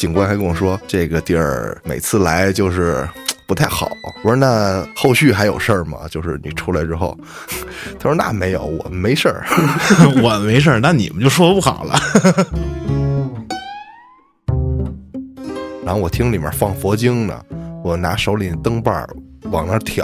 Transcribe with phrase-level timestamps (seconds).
[0.00, 3.06] 警官还跟我说，这个地儿每次来就是
[3.46, 3.90] 不太好。
[4.22, 5.98] 我说那后续还有事儿吗？
[6.10, 7.14] 就是你出来之后，
[8.00, 9.44] 他说那没有，我们没事儿。
[10.24, 12.00] 我没事儿，那你们就说不好了。
[15.84, 17.38] 然后我听里面放佛经呢，
[17.84, 19.06] 我拿手里灯把儿
[19.50, 20.02] 往那儿挑，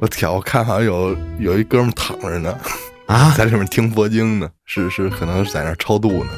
[0.00, 2.58] 我挑，我看好像有有一哥们躺着呢，
[3.06, 6.30] 啊，在里面听佛经呢，是是，可能是在那儿超度呢。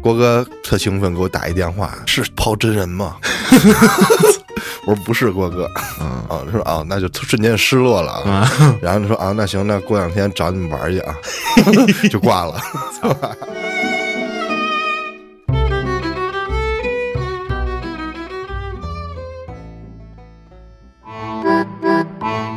[0.00, 3.16] 郭哥特兴奋，给我打一电话，是抛真人吗？
[4.86, 5.68] 我说不是，郭哥。
[6.00, 8.30] 嗯啊，他说啊，那就瞬间失落了啊。
[8.30, 11.14] 啊，然后他说啊，那行，那过两天找你们玩去啊，
[12.10, 12.60] 就挂了。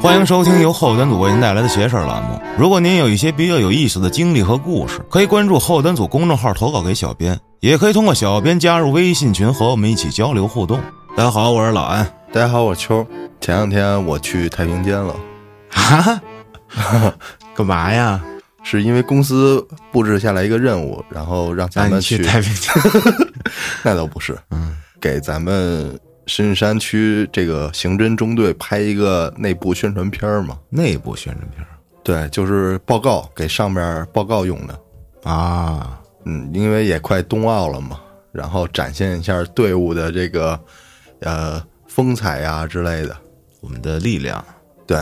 [0.02, 2.42] 欢迎收听由后端组为您带来的邪事儿栏目。
[2.58, 10.80] 如果您有一些比较有意思的经历和故事，可以关注后端组公众号投稿给小编，也可以通过小编加入微信群和我们一起交流互动。
[11.16, 12.04] 大家好，我是老安。
[12.34, 13.06] 大家好，我是秋。
[13.40, 15.16] 前两天我去太平间了，
[15.70, 16.20] 啊？
[17.54, 18.20] 干嘛呀？
[18.64, 22.74] 是因为公司布置下来一个任务，然后让咱们你去太平间？
[23.86, 25.96] 那倒不是，嗯，给咱们
[26.28, 30.60] 深山区这个刑侦中队拍一个内部宣传片儿嘛。
[30.70, 31.68] 内部宣传片儿
[32.04, 34.80] 对，就是报告给上面报告用的。
[35.24, 38.00] 啊，嗯，因为也快冬奥了嘛，
[38.32, 40.60] 然后展现一下队伍的这个
[41.20, 43.16] 呃风采呀之类的。
[43.60, 44.44] 我们的力量。
[44.88, 44.98] 对，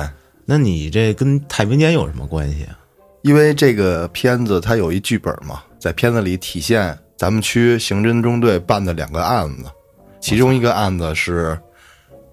[0.45, 2.77] 那你这跟太平间有什么关系啊？
[3.21, 9.65] 因为这个片子它有一剧本嘛，在片子里体现咱们区刑侦中队办的两个案子，
[10.19, 11.59] 其中一个案子是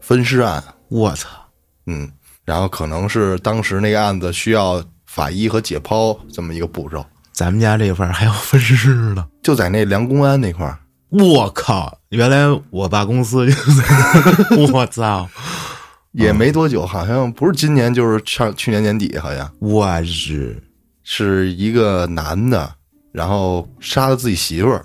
[0.00, 1.28] 分尸案，我操！
[1.86, 2.10] 嗯，
[2.44, 9.26] 然后可能是当时那个案子需要法医和解剖这么一个步骤，咱们家这块儿还有分尸的。
[9.42, 10.78] 就在那梁公安那块儿。
[11.10, 11.96] 我靠！
[12.08, 15.28] 原来我爸公司就在， 我操！
[16.10, 20.60] 也没多久，好像不是今年，就是上去年年底，好像我日！
[21.04, 22.74] 是一个男的，
[23.12, 24.84] 然后杀了自己媳妇儿，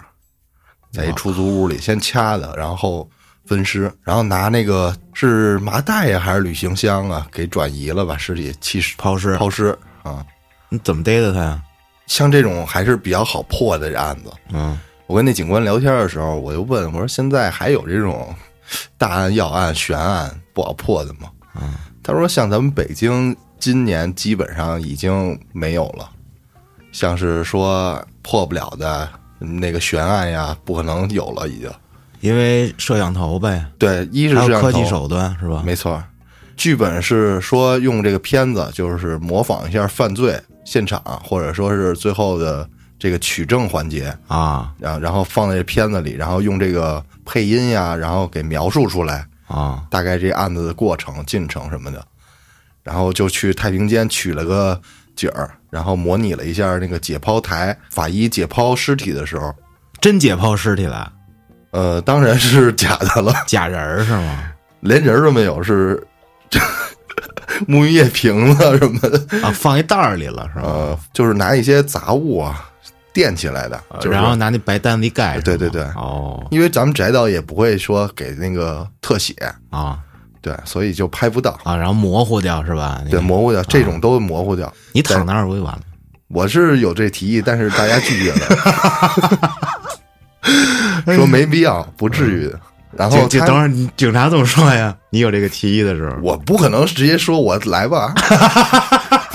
[0.91, 3.09] 在一出租屋里先掐的，然后
[3.45, 10.25] 分尸，然后拿那个是麻袋呀还是旅行箱啊，给转移了，把尸体弃尸抛尸抛尸啊。
[10.69, 11.61] 你怎么逮的他呀？
[12.07, 14.31] 像这种还是比较好破的案子。
[14.51, 18.33] 嗯，我跟那警官聊天的时候，我就问我说：“现在还有这种
[18.97, 26.09] 大案要案悬案不好破的吗？”嗯，他说：“像咱们北京今年基本上已经没有了，
[26.91, 29.07] 像是说破不了的
[29.41, 31.69] 那个悬案呀，不可能有了，已经。
[32.19, 35.63] 因为摄像头呗，对，一是摄像还有科技手段是吧？
[35.65, 36.01] 没错。
[36.55, 42.69] 剧本是说用这个片子，就是模仿一下犯罪现场，或者说是最后的
[42.99, 49.83] 这个取证环节，啊然后然后放在这片子里，然后用这个配音呀，然后给描述出来，啊！
[49.89, 52.05] 大概这案子的过程、进程什么的，
[52.83, 54.79] 然后就去太平间取了个
[55.15, 59.53] 景儿，然后模拟了一下那个解剖台，法医解剖尸体的时候，
[59.99, 61.11] 真解剖尸体了，
[61.71, 64.51] 呃，当然是假的了， 假人儿是吗？
[64.81, 66.01] 连人都没有，是
[67.67, 70.61] 沐浴液瓶子什么的，啊，放一袋儿里了是吧？
[70.65, 72.67] 呃，就是拿一些杂物啊
[73.13, 76.43] 垫起来的，就是然后拿那白单子一盖，对对对哦。
[76.49, 79.35] 因为咱们宅导也不会说给那个特写，
[79.69, 79.99] 啊
[80.41, 81.59] 对，所以就拍不到。
[81.63, 83.01] 啊，然后模糊掉是吧？
[83.09, 84.71] 对，模糊掉，这种都模糊掉。
[84.91, 85.81] 你躺那儿不就完了？
[86.29, 88.39] 我是有这提议，但是大家拒绝了，
[91.13, 92.59] 说没必要，不至于的。
[92.93, 94.95] 然后就就等会儿你警察怎么说呀？
[95.11, 98.13] 你有这个提议的时候，我不可能直接说我来吧，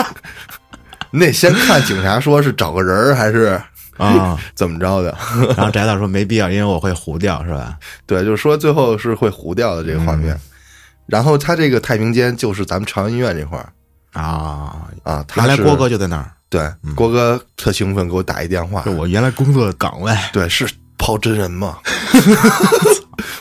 [1.11, 3.61] 你得先看警察说是找个人儿还是
[3.97, 5.17] 啊， 怎么着的。
[5.57, 7.79] 然后翟导说没必要，因为我会糊掉是吧？
[8.07, 10.39] 对，就是说最后是会糊掉的这个画面。
[11.07, 13.73] 然后他这个太平间就是咱们朝阳医院这块儿
[14.13, 20.13] 啊，啊，原来郭哥就在那儿，对郭哥特兴奋，给我打一电话是，我原来工作的岗位。
[20.33, 20.69] 对，是
[20.99, 21.79] 抛真人吗？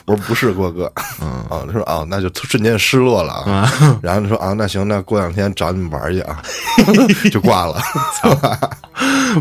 [0.05, 3.61] 我说不是郭哥，嗯啊，他说啊，那就瞬间失落了啊。
[3.61, 6.41] 啊，然后他说啊，那行，那过两天找你们玩去啊，
[7.31, 7.81] 就挂了。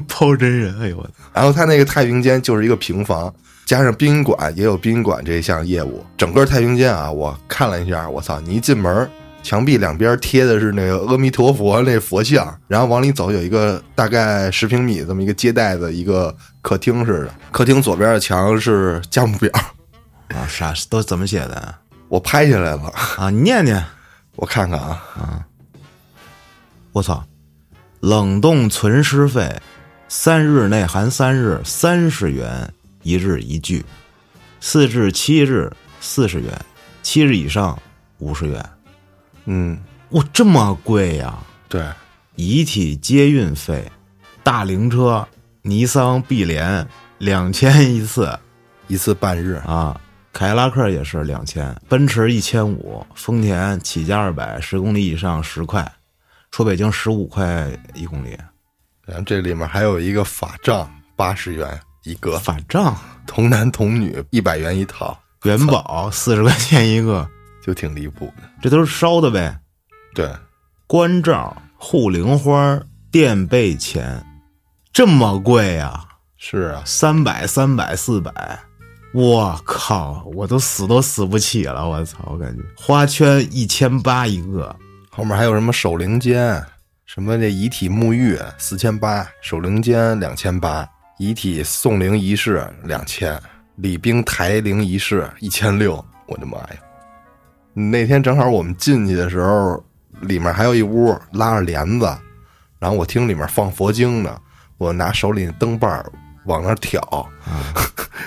[0.08, 1.06] 抛真人，哎呦我！
[1.32, 3.32] 然后他那个太平间就是一个平房，
[3.74, 6.06] 加上殡仪馆也有殡仪馆这一项业务。
[6.16, 9.10] 整个太平间啊，我看了一下，我操，你一进门，
[9.42, 16.32] 墙壁两边贴的是那个阿弥陀佛那佛像，然后往里走有一个大概十平米这么一个接待的一个
[16.62, 17.34] 客厅似的。
[17.50, 19.50] 客厅左边的墙是价目表，
[20.28, 21.76] 啊，啥都怎么写的啊
[22.06, 23.28] 我拍下来了， 啊？
[23.28, 23.84] 你念念，
[24.36, 25.44] 我看看啊，
[26.92, 27.24] 我操！
[27.98, 29.60] 冷冻存尸费
[30.06, 32.72] 三日内含三日，三十元
[33.04, 33.80] 一日一具；
[34.60, 35.70] 四至七日
[36.00, 36.50] 四十元，
[37.02, 37.80] 七日以上
[38.18, 38.70] 五十元。
[39.44, 39.78] 嗯，
[40.10, 41.38] 哇，这么贵呀！
[41.68, 41.86] 对，
[42.34, 43.88] 遗体接运费，
[44.42, 45.26] 大灵车
[45.62, 46.86] 尼桑碧莲
[47.18, 48.36] 两千一次
[48.88, 50.00] 一次半日，啊，
[50.32, 55.90] 凯迪拉克也是两千，奔驰一千五，丰田起价二百，十公里以上十块，
[56.50, 58.36] 出北京十五块一公里。
[59.06, 62.94] 然后这里面还有一个法杖，八十元一个，法杖、
[63.26, 67.26] 童男童女一百元一套，元宝四十块钱一个，
[67.64, 68.42] 就挺离谱的。
[68.60, 69.58] 这都是烧的呗。
[70.14, 70.30] 对，
[70.86, 72.78] 关照、护灵花、
[73.10, 74.22] 垫背钱，
[74.92, 76.04] 这么贵呀、
[76.36, 78.60] 是啊，三百、三百、四百，
[79.14, 82.18] 我靠，我都死都死不起了，我操！
[82.26, 84.76] 我感觉花圈一千八一个，
[85.10, 86.62] 后面还有什么守灵间，
[87.06, 90.86] 什么这遗体沐浴四千八，守灵间两千八，
[91.18, 93.40] 遗体送灵仪式两千，
[93.76, 96.76] 礼兵抬灵仪式一千六，我的妈呀！
[97.72, 99.84] 那天正好我们进去的时候，
[100.22, 102.06] 里面还有一屋拉着帘子，
[102.78, 104.36] 然后我听里面放佛经呢，
[104.76, 106.12] 我拿手里的灯把儿
[106.46, 107.00] 往那儿挑，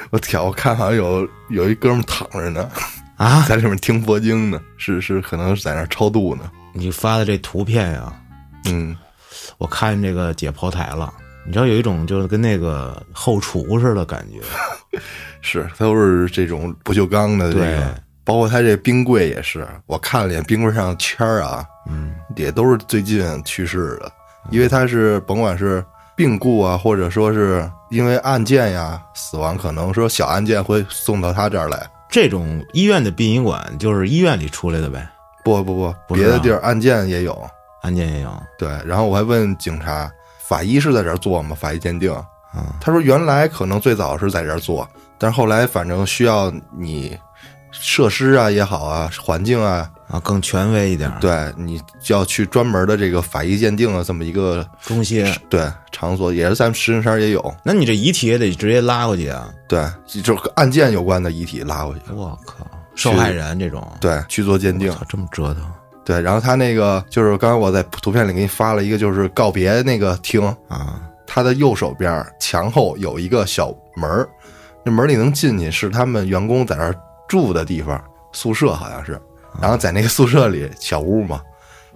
[0.10, 2.70] 我挑，我看好像有有一哥们躺着呢，
[3.18, 3.46] 啊！
[3.48, 6.50] 在里面听佛经呢，是是，可能是在那儿超度呢。
[6.74, 8.14] 你发的这图片呀、
[8.66, 8.96] 嗯，
[9.58, 11.14] 我看见这个解剖台了，
[11.48, 14.42] 你知道有一种就是跟那个后厨似的感觉，
[15.42, 17.72] 是都是这种不锈钢的这对。
[17.78, 17.96] 个，
[18.26, 24.12] 包括它这冰柜也是，我看了眼冰柜上的签儿啊，嗯，也都是最近去世的，
[24.52, 25.82] 因为它是甭管是
[26.18, 31.90] 病故啊，或者说是因为案件呀死亡，可能说小案件会送到他这儿来。
[32.10, 35.08] 这种医院的殡仪馆就是医院里出来的呗，
[35.46, 37.50] 不不不，别的地儿案件也有。
[37.84, 40.12] 案件也有，对，然后我还问警察，
[40.48, 41.56] 法医是在这儿做吗？
[41.60, 42.26] 法医鉴定，啊，
[42.80, 47.18] 他说原来可能最早是在这儿做，但是后来反正需要你
[47.72, 55.26] 设施啊也好啊，环境啊，啊，更权威一点，，对你就要去专门的这个法医鉴定的这么一个中心。
[55.50, 59.50] 对场所，也是咱们石景山也有，那你这遗体也得直接拉过去啊！
[59.68, 62.66] 对，就是和案件有关的遗体拉过去，我靠，
[62.96, 65.64] 受害人这种，对，去做鉴定，，这么折腾
[66.08, 71.02] 对，然后他那个就是刚才我在图片里给你发了一个，就是告别那个厅，啊！
[71.28, 74.26] 他的右手边墙后有一个小门儿，
[74.86, 76.96] 那门里能进去，是他们员工在那儿
[77.28, 78.02] 住的地方，
[78.32, 79.20] 宿舍好像是。
[79.60, 81.42] 然后在那个宿舍里小屋嘛，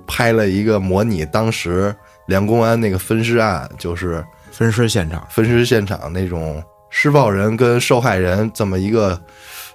[0.06, 4.22] 拍了一个模拟当时梁公安那个分尸案，就是
[4.52, 9.18] 分尸现场，分尸现场那种施暴人跟受害人这么一个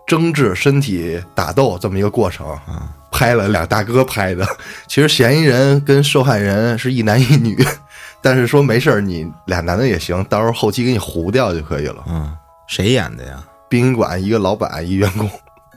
[0.07, 2.47] 争执、身体打斗这么一个过程。
[2.51, 4.47] 啊，拍了俩大哥拍的，
[4.87, 7.57] 其实嫌疑人跟受害人是一男一女，
[8.21, 12.05] 但是说没事儿，你俩男的也行，到时候后期给你糊掉就可以了。
[12.09, 12.37] 嗯，
[12.67, 13.43] 谁演的呀？
[13.69, 15.29] 殡仪馆一个老板，一员工，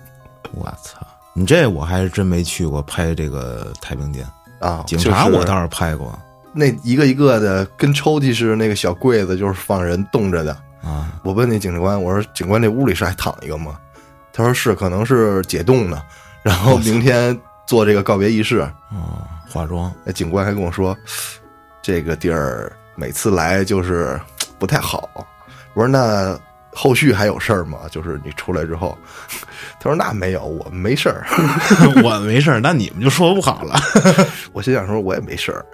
[0.51, 0.99] 我操！
[1.33, 4.27] 你这我还是真没去过拍这个太平间，
[4.59, 6.17] 啊，警察我倒是拍过
[6.51, 10.51] 那一个一个的跟抽屉似的那个小柜子，就是放人冻着的。
[10.83, 11.13] 啊。
[11.23, 13.77] 我问那警官，我说警官，这屋里是还躺一个吗？
[14.33, 16.01] 他说是，可能是解冻的，
[16.43, 18.59] 然后明天做这个告别仪式。
[18.91, 20.97] 哦，化妆那警官还跟我说，
[21.81, 24.19] 这个地儿每次来就是
[24.59, 25.09] 不太好。
[25.73, 26.37] 我说那
[26.73, 27.79] 后续还有事儿吗？
[27.89, 28.97] 就是你出来之后，
[29.79, 31.25] 他说那没有，我们没事儿。
[32.03, 33.79] 我没事儿，那你们就说不好了。
[34.53, 35.65] 我心想说我也没事儿，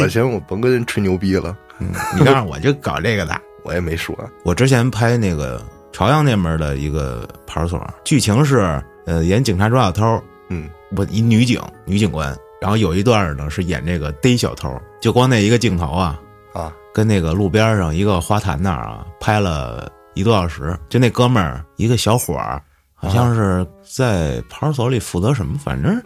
[0.00, 3.40] 我寻思我甭跟人吹牛逼了，嗯你告诉我就搞这个的。
[3.64, 4.16] 我也没说。
[4.44, 5.60] 我之前拍那个
[5.92, 10.68] 朝阳那门的一个派出所，剧情是呃演警察抓小偷，嗯。
[10.96, 14.70] 我一女警女警官，然后有一段呢是演这个逮小偷，
[15.00, 16.20] 就光那一个镜头啊，
[16.52, 16.72] 啊。
[16.94, 22.62] 跟那个路边上一个花坛那儿啊拍了一多小时，就那哥们儿一个小伙儿，
[22.94, 26.00] 好像是在派出所里负责什么，反正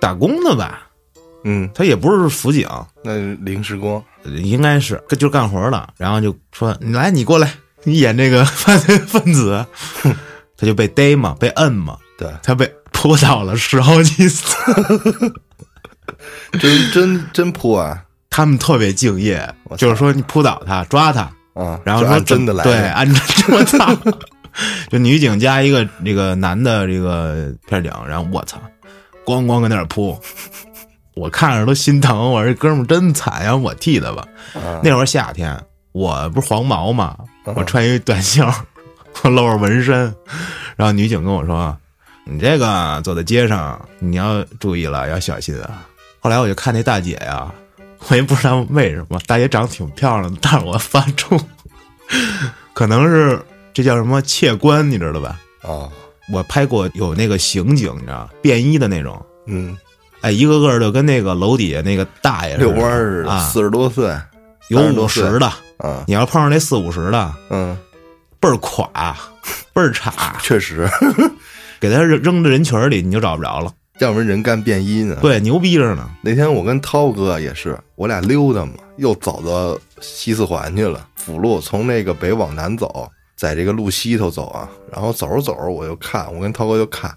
[0.00, 0.86] 打工的吧，
[1.44, 2.68] 嗯，他也不是辅警，
[3.02, 4.04] 那临时工。
[4.24, 7.54] 应该是就干活的，然后就说你来，你过来，
[7.84, 9.64] 你演这个 犯罪分子，
[10.58, 14.44] 他就被逮嘛，被摁嘛，对，他被扑倒了十好几次。
[16.60, 18.04] 真真真扑啊。
[18.30, 21.22] 他们特别敬业就是说你扑倒他，抓他，
[21.54, 21.80] 啊！
[21.84, 22.62] 然后说真的来。
[22.62, 23.22] 对，的，按真
[23.56, 23.96] 我操，
[24.90, 28.60] 就女警加一个这个男的这个片警，然后我操，
[29.24, 30.16] 咣咣搁那儿扑，
[31.14, 34.24] 我看着都心疼，我说这哥们儿真惨呀，我替他吧。
[34.54, 34.78] 啊。
[34.84, 35.58] 那会儿夏天，
[35.92, 38.46] 我不是黄毛嘛，嗯我穿一短袖，
[39.24, 40.14] 我露着纹身，
[40.76, 41.76] 然后女警跟我说
[42.30, 45.86] ：“你这个走在街上，你要注意了，要小心啊。”
[46.20, 47.50] 后来我就看那大姐呀，
[48.08, 51.40] 我也不知道为什么，大姐长得挺漂亮的，但是我发怵，
[52.74, 53.40] 可能是
[53.72, 55.40] 这叫什么窃观，你知道吧？
[55.62, 55.88] 啊，
[56.32, 59.76] 我拍过有那个刑警，你知道便衣的那种，嗯，
[60.20, 64.14] 哎，一个个就跟那个楼底下那个大爷遛弯似的，啊，四十多岁，
[64.68, 65.22] 有30多岁。
[65.22, 65.52] 五十的，
[65.84, 67.76] 嗯，你要碰上那四五十的，嗯，
[68.40, 69.16] 倍儿垮，
[69.72, 70.88] 倍儿差， 确实，
[71.80, 73.72] 给他扔扔到人群里，你就找不着了。
[74.00, 75.16] 要不然人干便衣呢。
[75.20, 76.08] 对，牛逼着呢。
[76.22, 87.12] 那天我跟涛哥也是，我俩溜达嘛，又走到西四环去了，辅路从那个北往南走，在这个路西头走啊，然后走着走着我就看，我跟涛哥就看，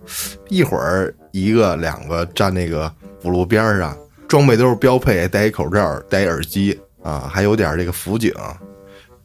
[0.49, 2.91] 一会儿一个两个站那个
[3.21, 3.95] 辅路边上，
[4.27, 8.33] 装备都是标配，戴一口罩，戴一耳机啊，还有点这个辅警，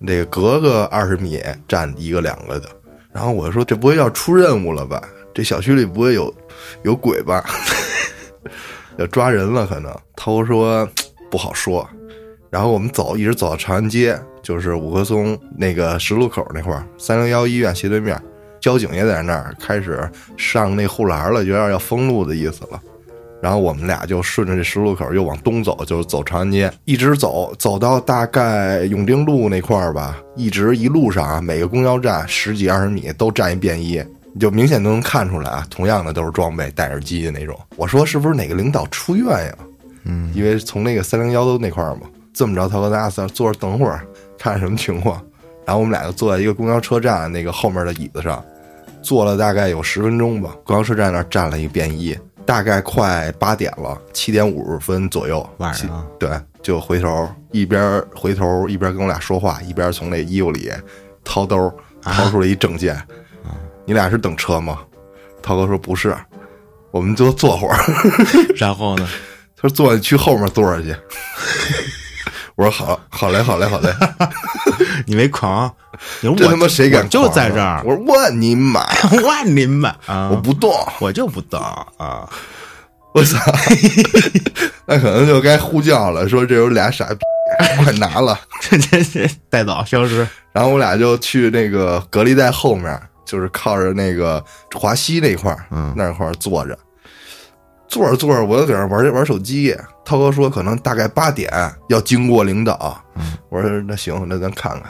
[0.06, 2.68] 这个隔个二十米站一个两个的，
[3.14, 5.02] 然后我说这不会要出任务了吧？
[5.36, 6.34] 这小区里不会有
[6.82, 7.44] 有鬼吧？
[8.96, 9.94] 要抓人了，可能。
[10.16, 10.88] 涛说
[11.30, 11.86] 不好说。
[12.48, 18.18] 然后我们走，一直走到长安街，就是五棵松那个十路口那块儿，三零幺医院斜对面，
[18.58, 22.80] 交警也在那儿开始上那护栏了，有点要封路的意思了。
[23.42, 34.02] 然后我们俩就顺着这十路口又往东走，就是走长安街，一直走，走到大概永定路那块儿吧，一直一路上啊，每个公交站十几二十米都站一便衣，
[34.36, 37.58] 你就明显都能看出来啊，同样的都是装备，戴耳机的那种。
[37.74, 39.56] 我说是不是哪个领导出院呀？
[40.04, 42.02] 嗯，因为从那个三零幺都那块儿嘛，
[42.34, 44.06] 这么着，他和咱俩在坐着等会儿，
[44.38, 45.18] 看什么情况。
[45.64, 48.44] 然后我们俩就坐在一个公交车站那个后面的椅子上，
[49.00, 50.54] 坐了大概有十分钟吧。
[50.66, 52.14] 公交车站那儿站了一便衣，
[52.44, 56.28] 大概快八点了，七点五十分左右，晚上啊对，
[56.62, 60.70] 就回头一边回头一边跟我俩说话，一边从那衣服里
[61.24, 62.94] 掏兜掏出了一证件。
[63.86, 64.80] 你俩是等车吗？
[65.42, 66.16] 涛哥说不是，
[66.90, 67.78] 我们就坐会儿。
[68.56, 69.08] 然后呢？
[69.56, 70.94] 他说坐去后面坐着去。
[72.56, 73.94] 我说好，好嘞，好嘞，好嘞。
[75.06, 75.72] 你没狂？
[76.20, 78.84] 你说这我他妈谁敢我就在这儿，我说万你妈，
[79.24, 80.30] 万您们啊！
[80.30, 80.72] 我不动。
[80.98, 81.60] 我就不动
[81.96, 82.28] 啊！
[83.14, 83.38] 我操，
[84.86, 87.18] 那可能就该呼叫了，说这有俩傻逼，
[87.84, 88.38] 快拿了。
[88.60, 90.26] 这这这带走消失。
[90.52, 94.42] 然后我俩就去那个隔离带后面，就是靠着那个
[94.74, 96.78] 华西那块儿，嗯那块儿坐着，
[97.88, 99.76] 坐着坐着，我就在那玩玩手机。
[100.04, 101.52] 涛哥说可能大概八点
[101.88, 104.84] 要经过领导，嗯我说那行，那咱看看。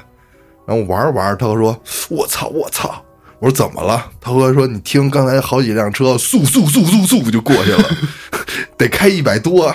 [0.67, 3.03] 然后玩着玩着，涛哥说：“我操，我操！”
[3.39, 4.11] 我说怎么了？
[4.21, 7.85] 涛哥说：“你听，刚才好几辆车速速速速速就过去了，
[8.77, 9.73] 得开一百多，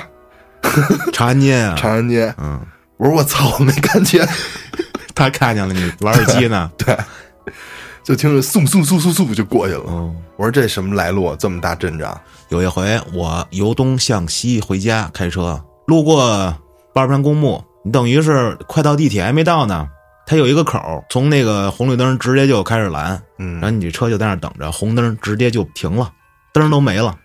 [1.13, 2.59] 长安街啊，长安街。”嗯，
[2.97, 4.27] 我说：“我操，我没看见。
[5.15, 6.69] ”他看见了你玩手机呢。
[6.77, 6.97] 对，
[8.03, 9.83] 就听着嗖嗖嗖嗖嗖就过去了。
[9.87, 11.35] 嗯，我说这什么来路？
[11.35, 12.19] 这么大阵仗？
[12.49, 16.27] 有一回我由东向西回家，开车路过
[16.93, 19.87] 八宝山公墓，你等于是快到地铁还没到呢，
[20.25, 26.11] 它有一个口，从那个红绿灯直接就开始拦，嗯然后你车就在那等着，红灯直接就停了，
[26.53, 27.15] 灯都没了。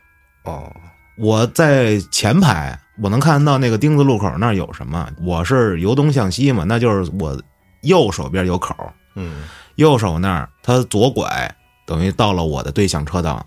[0.45, 0.71] 哦，
[1.19, 5.09] 我在前排，我能看到那个丁字路口那儿有什么。
[5.25, 7.37] 我是由东向西嘛，那就是我
[7.83, 8.75] 右手边有口，
[9.17, 9.43] 嗯
[9.77, 11.55] 右手那儿他左拐，
[11.87, 13.45] 等于到了我的对向车道，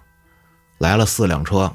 [0.77, 1.71] 来了四辆车，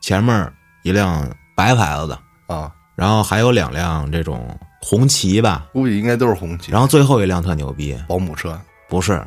[0.00, 8.58] 前面一辆白牌子的，啊，然后还有两辆这种红旗吧，估计应该都是红旗，然后最后一辆特牛逼，保姆车。
[8.88, 9.20] 不是，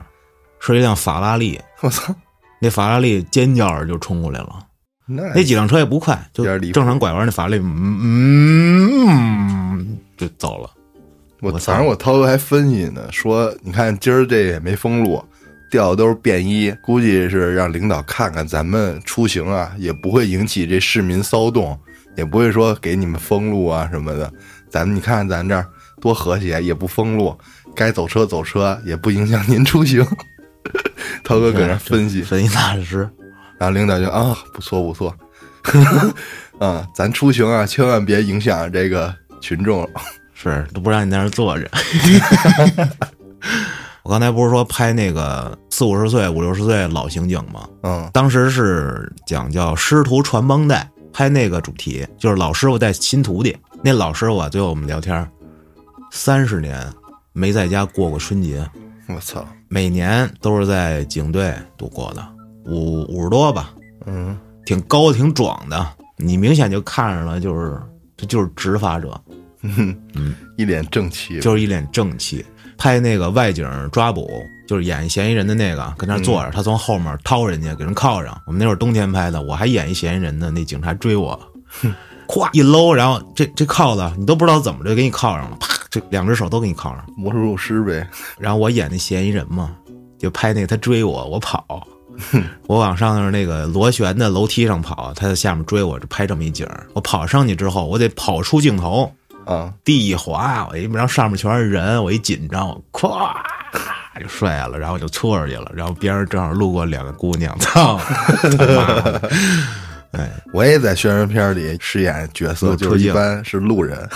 [0.59, 2.15] 是一辆法拉利， 我操，
[2.61, 4.65] 那法拉利尖叫着就冲过来了。
[5.05, 7.99] 那那几辆车也不快，就正常拐弯，那法拉利嗯
[9.09, 10.69] 嗯就走了。
[11.41, 15.23] 我我操早上我涛哥还分析呢，说你看今儿这也没封路，
[15.71, 21.79] 调的都是便衣，估计是让领导看看咱们出行啊，也不会引起这市民骚动，
[22.17, 24.31] 也不会说给你们封路啊什么的。
[24.69, 25.65] 咱们你看咱这儿
[26.01, 27.37] 多和谐，也不封路，
[27.73, 30.05] 该走车走车，也不影响您出行。
[31.23, 33.09] 涛哥搁那分析，分析大师，
[33.57, 35.15] 然后领导就啊，不错不错，
[36.59, 39.89] 啊， 咱出行啊，千万别影响这个群众。
[40.41, 41.69] 是都不让你在那儿坐着。
[44.03, 47.67] 我刚才不是说拍那个四五十岁、五六十岁老刑警吗？
[47.83, 53.55] 嗯当时是讲叫师徒传帮带，拍那个主题就是老师傅带新徒弟。
[53.83, 55.29] 那老师傅啊，最后我们聊天，
[56.11, 56.81] 三十年
[57.33, 58.67] 没在家过过春节，
[59.07, 62.25] 我操，每年都是在警队度过的，
[62.65, 63.71] 五五十多吧，
[64.05, 65.85] 嗯挺高挺壮的，
[66.17, 67.79] 你明显就看上了，就是
[68.17, 69.21] 这就是执法者，
[70.57, 71.39] 一脸正气。
[71.39, 72.45] 就是一脸正气。
[72.77, 78.41] 拍那个外景抓捕，就是演嫌疑人的那个，跟那坐着，他从后面掏人家，给人铐上。
[78.47, 81.37] 我们那会儿冬天拍的，我还演一嫌疑人呢，那警察追我，
[82.25, 87.05] 咵一搂，然后这这铐子你都不知道怎么就给你铐上了，啪，这两只手都给你铐上。
[87.17, 88.07] 魔术师呗，
[88.39, 89.75] 然后我演那嫌疑人嘛，
[90.17, 91.85] 就拍那个他追我，我跑，
[92.65, 96.87] 我往上那那个螺旋的楼梯上跑，他在下面追我，就拍这么一景儿。
[96.93, 99.11] 我跑上去之后，我得跑出镜头，
[99.49, 103.35] 啊，地一滑，我一然后上面全是人，我一紧张，我咵
[104.21, 107.99] 就摔下了，然后我就搓出去了，然后边上正好路过两个姑娘，操，
[110.11, 114.07] 哎，我也在宣传片里饰演角色，就是一般是路人，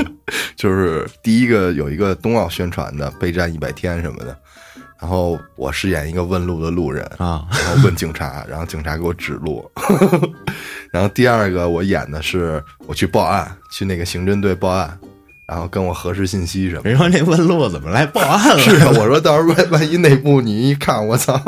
[0.56, 4.36] 就是第一个有一个冬奥宣传的备战一百天什么的，
[5.00, 9.70] 然后我饰演一个问路的路人，啊，然后问警察，然后警察给我指路。
[10.92, 14.98] 然后第二个我演的是我去报案，去那个刑侦队报案，
[15.48, 16.90] 然后跟我核实信息什么的。
[16.90, 18.58] 人说那问路怎么来报案了？
[18.62, 21.40] 是啊，我说到时候万万一内部你一看，我操，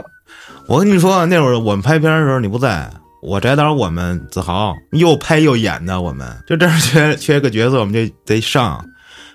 [0.66, 2.90] 我跟你说，那会儿我们拍片的时候你不在，
[3.22, 8.82] 我翟导我们子豪又拍又演的，我们就这儿缺缺个角色，我们就得上。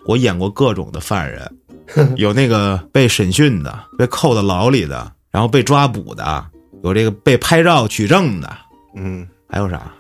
[0.08, 1.52] 我演过各种的犯人，
[2.18, 6.44] 有那个被审讯的，被扣到牢里的，然后被抓捕的，
[6.84, 8.50] 有这个被拍照取证的，
[8.96, 9.92] 嗯，还有啥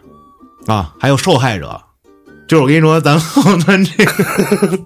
[0.69, 0.93] 啊？
[0.99, 1.81] 还有受害者。
[2.47, 4.79] 就是我跟你说，咱后端 这个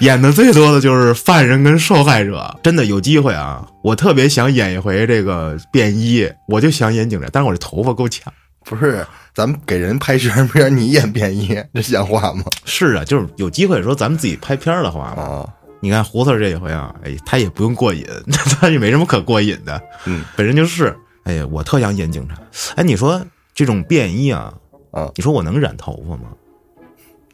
[0.00, 2.56] 演的最多的就是犯人跟受害者。
[2.62, 8.32] 真的有机会啊，我特别想演一回这个便衣，我就想演警察，但是我这头发够呛。
[8.64, 9.04] 不是，
[9.34, 12.44] 咱们给人拍宣传片，你演便衣，这像话吗？
[12.64, 15.48] 是啊，就是有机会说咱们自己拍片儿的话嘛，啊，
[15.80, 18.06] 你看胡子这一回啊，哎，他也不用过瘾，
[18.60, 20.96] 他也没什么可过瘾的，嗯，本身就是。
[21.24, 22.34] 哎呀，我特想演警察。
[22.76, 23.20] 哎，你说
[23.54, 24.52] 这种便衣啊，
[24.90, 26.30] 啊，你说我能染头发吗？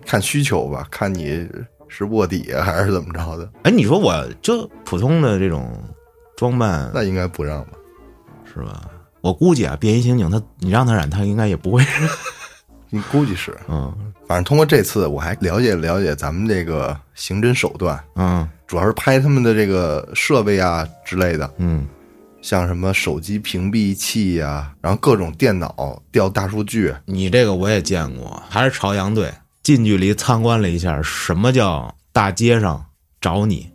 [0.04, 1.48] 看需求吧，看你
[1.88, 5.72] 是卧底啊 还是怎么着的，哎，你说我就普通的这种
[6.36, 7.72] 装扮那应该不让吧？
[8.44, 8.88] 是吧？
[9.20, 11.84] 我估计啊，便衣刑警他你让他染，他应该也不会。
[12.88, 13.92] 你估计是，嗯
[14.28, 21.86] 反正通过这次，我还了解了解咱们这个刑侦手段，嗯主要是拍他们的这个设备啊之类的，嗯
[22.46, 29.28] 像什么手机屏蔽器呀、然后各种电脑调大数据，你这个我也见过，还是朝阳队
[29.64, 32.86] 近距离参观了一下，什么叫大街上
[33.20, 33.68] 找你？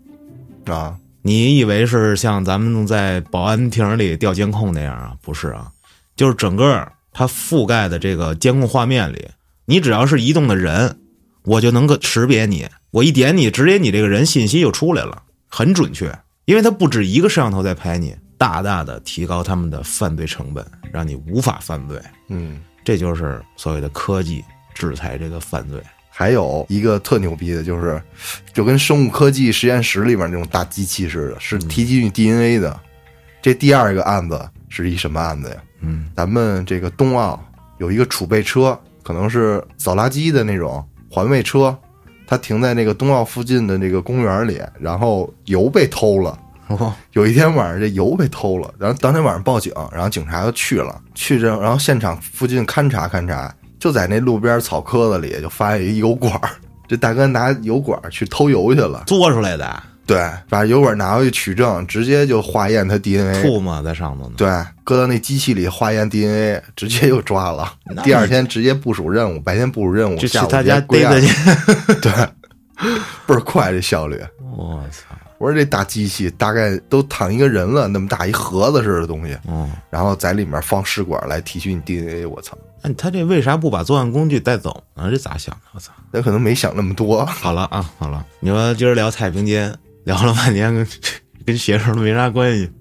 [0.68, 5.18] 啊，你以为是像咱们在保安亭里调监控那样啊？
[5.22, 5.70] 不是啊，
[6.16, 9.28] 就是整个它覆盖的这个监控画面里，
[9.66, 10.98] 你只要是移动的人，
[11.44, 12.70] 我就能够识别你。
[12.92, 22.02] 我一点你，直接你这个人信息就出来了，很准确，因为它不止一个摄像头在拍你，大大的提高他们的犯罪成本，让你无法犯罪。
[22.30, 25.80] 嗯，这就是所谓的科技制裁这个犯罪。
[26.10, 28.02] 还有一个特牛逼的，就是
[28.52, 32.80] 就跟生物科技实验室里面那种大机器似的，是提取你 DNA 的。
[33.44, 35.58] 这第二个案子是一什么案子呀？
[35.82, 37.40] 嗯咱们这个冬奥
[37.78, 41.78] 有一个储备车，可能是扫垃圾的那种环卫车，
[42.26, 46.36] 它停在那个冬奥附近的那个公园里，然后油被偷了。
[46.68, 56.50] 哦， 有一天晚上这油被偷了，然后当天晚上报警，然后警察就去了，去这然后现场附近勘察勘察，就在那路边草棵子里就发现一油管儿，
[56.88, 64.34] 这大哥拿油管儿去偷油去了，做出来的对，把油管拿回去取证，直接就化验他 DNA，吐嘛在上头呢。
[64.36, 64.50] 对，
[64.84, 67.72] 搁到那机器里化验 DNA，直接又抓了。
[68.04, 71.94] 第二天直接部署任务，白天部署任务，就去下午他家归案逮他去。
[72.02, 72.12] 对，
[73.26, 74.20] 倍儿快这效率。
[74.58, 75.16] 我操！
[75.42, 85.10] 我说这大机器大概都躺一个人了，那么大一盒子似的东西，嗯，然后在里面放试管来提取你 DNA，我操，那他这为啥不把作案工具带走呢？
[85.10, 85.62] 这咋想的？
[85.74, 85.92] 我操！
[86.14, 87.26] 他可能没想那么多。
[87.26, 90.88] 好了啊，好了，你说今儿聊太平间，聊了半天跟
[91.44, 92.72] 跟邪事都没啥关系。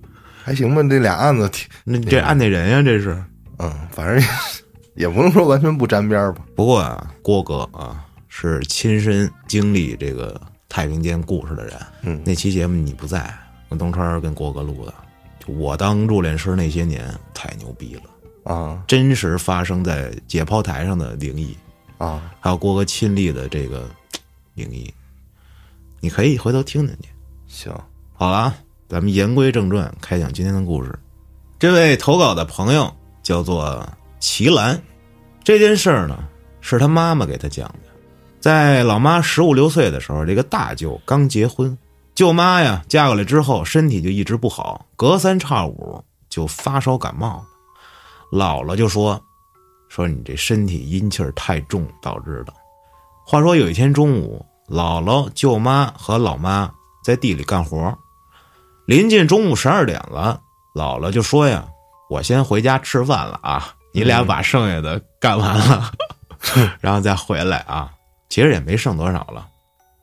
[0.44, 3.16] 还行吧，这俩案子挺，那这案内人呀，这是。
[3.58, 4.22] 嗯，反正
[4.96, 6.42] 也不能说完全不沾边儿吧。
[6.54, 10.38] 不过啊，郭哥啊是亲身经历这个
[10.70, 11.74] 太平间故事的人。
[12.02, 13.30] 嗯那期节目你不在，
[13.68, 14.94] 我东川跟郭哥录的。
[15.40, 21.54] 就我当入殓师那些年，太牛逼了，啊真实发生在解剖台上的灵异。
[21.98, 23.86] 啊，还有郭哥亲历的这个
[24.54, 24.90] 灵异，
[26.00, 27.08] 你可以回头听听去。
[27.46, 27.74] 行，
[28.14, 28.56] 好了啊，
[28.88, 30.98] 咱们言归正传，开讲今天的故事。
[31.58, 32.90] 这位投稿的朋友
[33.22, 33.86] 叫做
[34.18, 34.80] 齐兰，
[35.44, 36.24] 这件事儿呢
[36.62, 37.89] 是他妈妈给他讲的。
[38.40, 41.76] 在老妈十五六岁的时候，这个大舅刚结婚，
[42.14, 47.44] 舅妈呀嫁过来之后，身体就一直不好，隔三差五就发烧感冒。
[48.32, 49.20] 姥姥就说
[49.90, 52.54] ：“说你这身体阴气儿太重导致的。”
[53.26, 56.70] 话说有一天中午，姥姥、舅妈和老妈
[57.04, 57.94] 在地里干活，
[58.86, 60.40] 临近中午十二点了，
[60.74, 61.66] 姥姥就说呀
[62.08, 65.92] ：“我先回家吃饭了啊，你俩把剩下的干完了。
[66.80, 67.92] 然后再回来啊。
[68.30, 69.46] 其实也没剩多少了，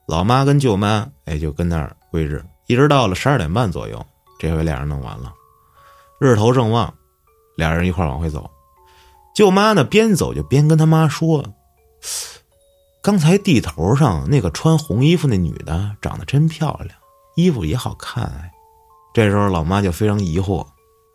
[0.07, 4.05] 老妈跟舅妈哎就跟那儿归日，一直到了十二点半左右，
[4.37, 5.33] 这回俩人弄完了，
[6.19, 6.93] 日头正旺，
[7.55, 8.47] 俩人一块往回走。
[9.33, 11.43] 舅妈呢边走就边跟他妈说
[13.01, 16.89] ：“刚才地头上那个穿红衣服那女的长得真漂亮，
[17.35, 18.51] 衣服也好看哎。”
[19.13, 20.65] 这时候老妈就非常疑惑：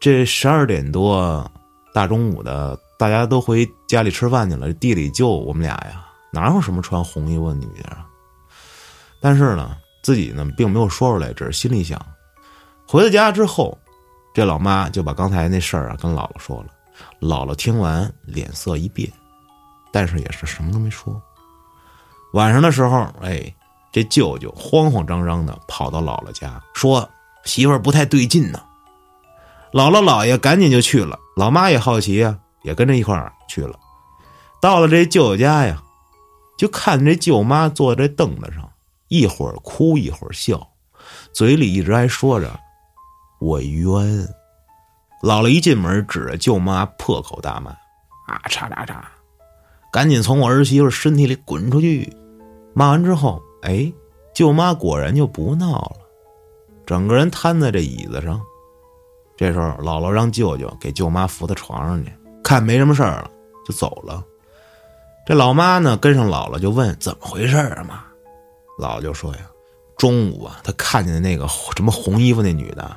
[0.01, 1.48] 这十二点多
[1.92, 6.01] 大中午的，大家都回家里吃饭去了，地里就我们俩呀。
[6.33, 8.07] 哪有什么穿红衣服的女的啊？
[9.21, 12.01] 但是呢，自己呢并没有说出来，只是心里想。
[12.88, 13.79] 回到家之后，
[14.35, 16.66] 这老妈就把刚才那事儿啊跟姥姥说了。
[17.21, 19.11] 姥姥听完脸色一变，
[19.92, 21.21] 但是也是什么都没说。
[22.33, 23.55] 晚上的时候，哎，
[23.92, 27.09] 这舅舅慌慌张张的跑到姥姥家，说
[27.45, 28.61] 媳妇儿不太对劲呢。
[29.71, 33.79] 姥姥姥爷赶紧就去了，老妈也好奇呀，也跟着一块儿去了。
[34.61, 35.83] 到了这舅舅家呀。
[36.56, 38.70] 就看这舅妈坐在凳子上，
[39.08, 40.66] 一会儿哭一会儿笑，
[41.32, 42.58] 嘴里一直还说着
[43.40, 43.92] “我冤”。
[45.22, 47.70] 姥姥一进门，指着舅妈破口大骂
[48.26, 48.96] ：“啊，嚓嚓嚓！
[49.92, 52.12] 赶紧从我儿媳妇身体里滚出去！”
[52.74, 53.92] 骂完之后，哎，
[54.34, 55.96] 舅妈果然就不闹了，
[56.86, 58.40] 整个人瘫在这椅子上。
[59.36, 62.12] 这时候，姥姥让舅舅给舅妈扶到床上去，
[62.42, 63.30] 看没什么事儿了，
[63.66, 64.24] 就走了。
[65.24, 67.85] 这老妈呢，跟上姥姥就问怎么回事啊？
[67.88, 68.02] 妈，
[68.76, 69.42] 姥姥就说呀，
[69.96, 72.96] 中午啊，她看见那个什么红衣服那女的，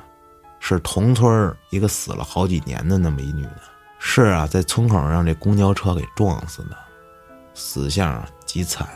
[0.58, 3.60] 是同村一个死了好几年的那么一女的，
[4.00, 6.76] 是啊，在村口让这公交车给撞死的，
[7.54, 8.88] 死相极惨。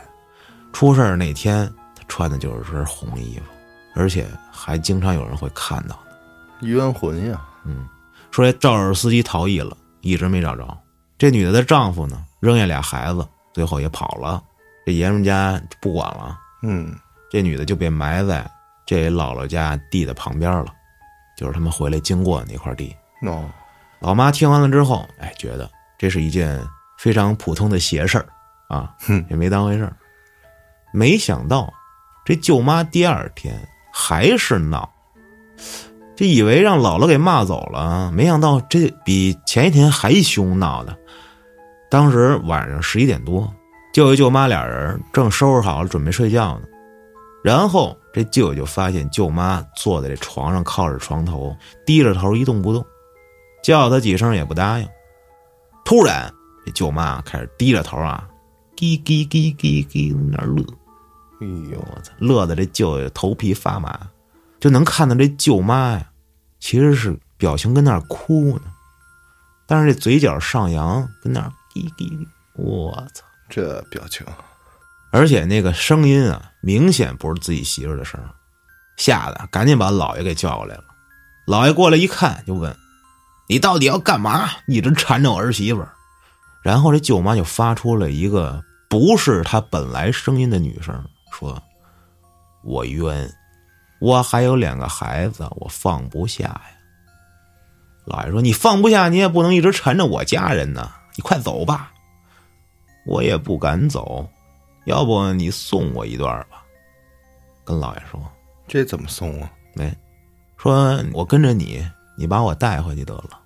[0.73, 1.65] 出事那天，
[1.95, 3.43] 她穿的就是身红衣服，
[3.95, 5.97] 而且还经常有人会看到
[6.61, 7.41] 冤魂呀。
[7.63, 7.87] 嗯，
[8.29, 10.77] 说这肇事司机逃逸了，一直没找着。
[11.17, 12.25] 这女的的丈夫呢？
[12.41, 14.43] 扔下俩孩子，最后也跑了，
[14.85, 16.37] 这爷们家不管了。
[16.63, 16.93] 嗯，
[17.29, 18.49] 这女的就被埋在
[18.85, 20.73] 这姥姥家地的旁边了，
[21.37, 22.93] 就是他们回来经过那块地。
[23.25, 23.49] 哦，
[23.99, 26.59] 老妈听完了之后，哎，觉得这是一件
[26.97, 28.25] 非常普通的邪事儿
[28.67, 28.93] 啊，
[29.29, 29.95] 也没当回事儿。
[30.91, 31.71] 没想到
[32.25, 33.55] 这舅妈第二天
[33.93, 34.91] 还是闹，
[36.15, 40.97] 这以为让姥姥给骂走了，没想到这比前一天还凶闹的。
[41.91, 43.53] 当时晚上十一点多，
[43.93, 46.65] 舅舅舅妈俩人正收拾好了准备睡觉呢，
[47.43, 51.53] 然后这舅舅就发现舅妈坐在这床上靠着床头，
[51.85, 52.81] 低着头一动不动，
[53.61, 54.87] 叫他几声也不答应。
[55.83, 56.33] 突然，
[56.65, 58.25] 这舅妈开始低着头啊，
[58.77, 60.63] 叽叽叽叽叽那乐，
[61.41, 63.99] 哎呦我操，乐的这舅舅头皮发麻，
[64.61, 66.05] 就能看到这舅妈呀，
[66.57, 68.71] 其实是表情跟那儿哭呢，
[69.67, 71.51] 但是这嘴角上扬跟那儿。
[71.73, 73.23] 滴滴，我操！
[73.49, 74.25] 这表情，
[75.11, 78.17] 而且那个声音啊，明显不是自己媳妇的声
[78.95, 80.83] 吓得赶紧把老爷给叫过来了。
[81.45, 82.73] 老爷过来一看，就问
[83.49, 84.49] ：“你到底要干嘛？
[84.67, 85.85] 一直缠着我儿媳妇？”
[86.63, 91.03] 然后这舅妈就发出了一个不是她本来声音的女声，
[91.33, 91.61] 说
[92.63, 93.29] ：“我冤，
[93.99, 96.61] 我还有两个孩子，我放不下呀。”
[98.05, 101.91] 老爷说：“你放不下，你也不能一直缠着我家人呢。”你快走吧，
[103.05, 104.27] 我也不敢走，
[104.85, 106.63] 要不你送我一段吧？
[107.63, 108.19] 跟老爷说，
[108.67, 109.51] 这怎么送啊？
[109.75, 109.93] 没，
[110.57, 111.85] 说我跟着你，
[112.17, 113.39] 你把我带回去得了，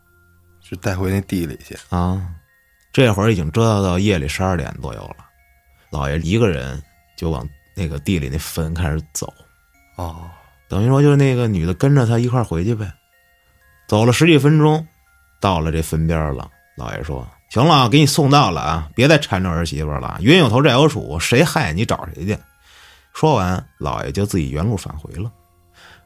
[0.62, 2.36] 就带回那地里去啊。
[2.94, 5.26] 这会儿已经折腾到夜里十二点左右了，
[5.90, 6.82] 老爷一个人
[7.18, 9.34] 就往那个地里那坟开始走。
[9.98, 10.30] 哦，
[10.70, 12.90] 等于说就是那个女的跟着他一块回去呗。
[13.88, 14.88] 走了十几分钟，
[15.42, 17.28] 到了这坟边了，老爷说。
[17.56, 18.90] 行了，给你送到了啊！
[18.94, 22.38] 别再缠着儿媳妇了，冤有头债有主，谁害你找谁去。
[23.14, 25.32] 说完，老爷就自己原路返回了。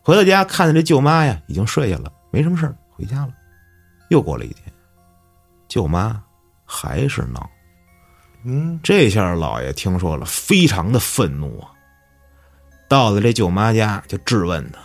[0.04, 3.30] 回到家，看见这舅妈呀，已经睡下了，没什么事回家了。
[4.10, 4.72] 又过了一天，
[5.68, 6.22] 舅妈
[6.66, 7.50] 还是闹。
[8.44, 11.72] 嗯，这下老爷听说了，非常的愤怒啊！
[12.88, 14.78] 到了这舅妈家，就质问她：“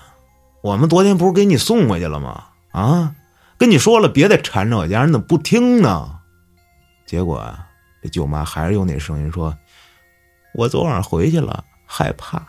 [0.64, 2.42] 我们昨天不是给你送回去了吗？
[2.72, 3.14] 啊，
[3.58, 6.20] 跟你说了，别再缠着我家人，怎么不听呢？”
[7.14, 7.64] 结果啊，
[8.02, 9.56] 这舅妈还是用那声音说
[10.52, 12.42] ：“我昨晚回去了，害怕，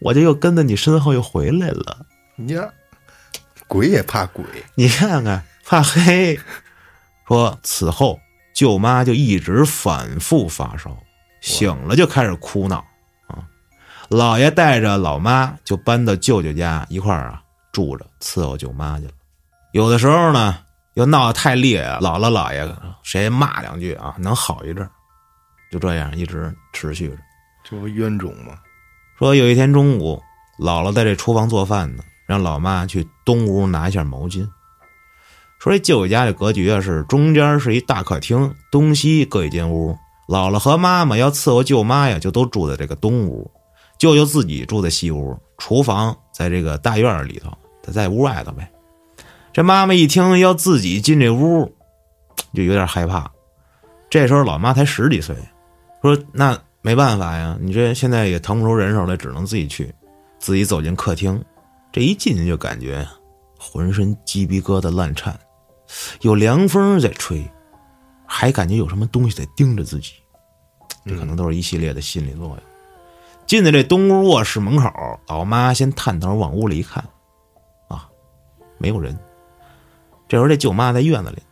[0.00, 2.04] 我就又跟在你身后又回来了。”
[2.48, 2.68] 呀，
[3.66, 6.38] 鬼也怕鬼，你看看怕黑。
[7.26, 8.20] 说此后
[8.52, 10.94] 舅妈就一直反复发烧，
[11.40, 12.84] 醒了就开始哭闹
[13.28, 13.48] 啊。
[14.10, 19.12] 老爷带着老妈就搬到舅舅家一块儿啊住着，伺候舅妈去了。
[19.72, 20.65] 有的时候呢。
[20.96, 22.66] 又闹得太厉害，姥姥姥爷
[23.02, 24.88] 谁骂两句啊，能好一阵
[25.70, 27.16] 就这样一直持续着。
[27.62, 28.58] 这不冤种吗？
[29.18, 30.22] 说有一天中午，
[30.58, 34.48] 姥姥在这厨房做饭呢，让老妈去东屋拿一下毛巾。
[35.58, 39.94] 说这舅舅家的格局啊，是中间是一大客厅，东西各一间屋。
[40.28, 43.50] 姥姥和妈妈要伺候舅妈呀，就都住在这个东屋，
[43.98, 48.70] 舅舅自己住在西屋，厨房在这个大院里头，他在屋外头呗。
[49.56, 51.74] 这妈妈一听要自己进这屋，
[52.52, 53.32] 就有点害怕。
[54.10, 55.34] 这时候老妈才十几岁，
[56.02, 59.90] 说那没办法呀，你这现在也腾不出人手来，只能自己去。
[60.38, 61.42] 自己走进客厅，
[61.90, 63.08] 这一进去就感觉
[63.58, 65.34] 浑身鸡皮疙瘩乱颤，
[66.20, 67.42] 有凉风在吹，
[68.26, 70.12] 还感觉有什么东西在盯着自己。
[71.06, 72.58] 这可能都是一系列的心理作用。
[73.46, 74.92] 进的这东屋卧室门口，
[75.26, 77.02] 老妈先探头往屋里一看，
[77.88, 78.06] 啊，
[78.76, 79.18] 没有人。
[80.28, 81.42] 这时候这舅妈在院子里，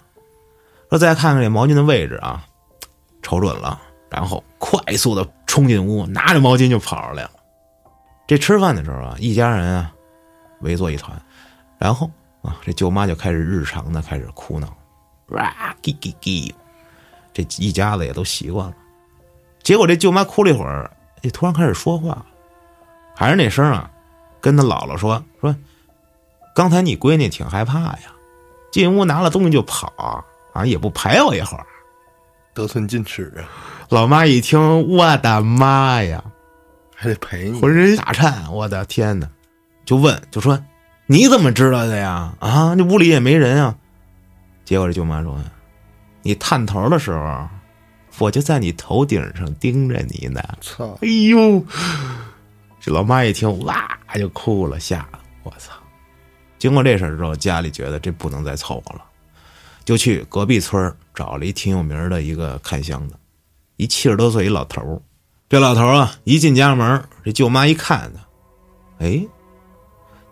[0.90, 2.44] 说再看看这毛巾的位置啊，
[3.22, 7.30] 瞅准了，然后快速的冲进屋，拿着毛巾就跑出来了。
[8.26, 9.92] 这吃饭的时候啊，一家人啊
[10.60, 11.20] 围坐一团，
[11.78, 12.10] 然后
[12.42, 14.74] 啊，这舅妈就开始日常的开始哭闹，
[15.28, 16.52] 哇叽叽叽，
[17.32, 18.74] 这一家子也都习惯了。
[19.62, 20.90] 结果这舅妈哭了一会儿，
[21.22, 22.24] 哎，突然开始说话，
[23.14, 23.90] 还是那声啊，
[24.40, 25.54] 跟他姥姥说说，
[26.54, 28.13] 刚才你闺女挺害怕呀，
[28.74, 29.92] 进屋拿了东西就跑
[30.52, 31.64] 啊，也不陪我一会儿。
[32.54, 33.46] 得寸进尺啊！
[33.88, 36.24] 老妈一听，我的妈呀！
[36.92, 39.28] 还得陪你，浑身打颤，我的天哪！
[39.84, 40.60] 就问，就说
[41.06, 42.34] 你怎么知道的呀？
[42.40, 43.76] 啊，这屋里也没人啊。
[44.64, 45.38] 结果这舅妈说
[46.22, 47.48] ：“你探头的时候，
[48.18, 50.98] 我就在你头顶上盯着你呢。”操！
[51.00, 51.64] 哎呦，
[52.80, 55.74] 这老妈一听，哇就哭了，吓得我操！
[56.64, 59.04] 经过这事儿之后，家里觉得这不能再凑合了，
[59.84, 63.14] 就去隔壁村找了一挺有名的一个看相的，
[63.76, 64.98] 一七十多岁一老头儿。
[65.46, 69.26] 这老头啊，一进家门，这舅妈一看他，哎，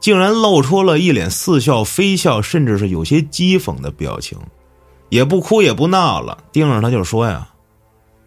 [0.01, 4.39] 竟然露出了一脸似笑非笑，甚至是有些讥讽的表情，
[5.11, 7.47] 也不哭也不闹了，盯着他就说呀：“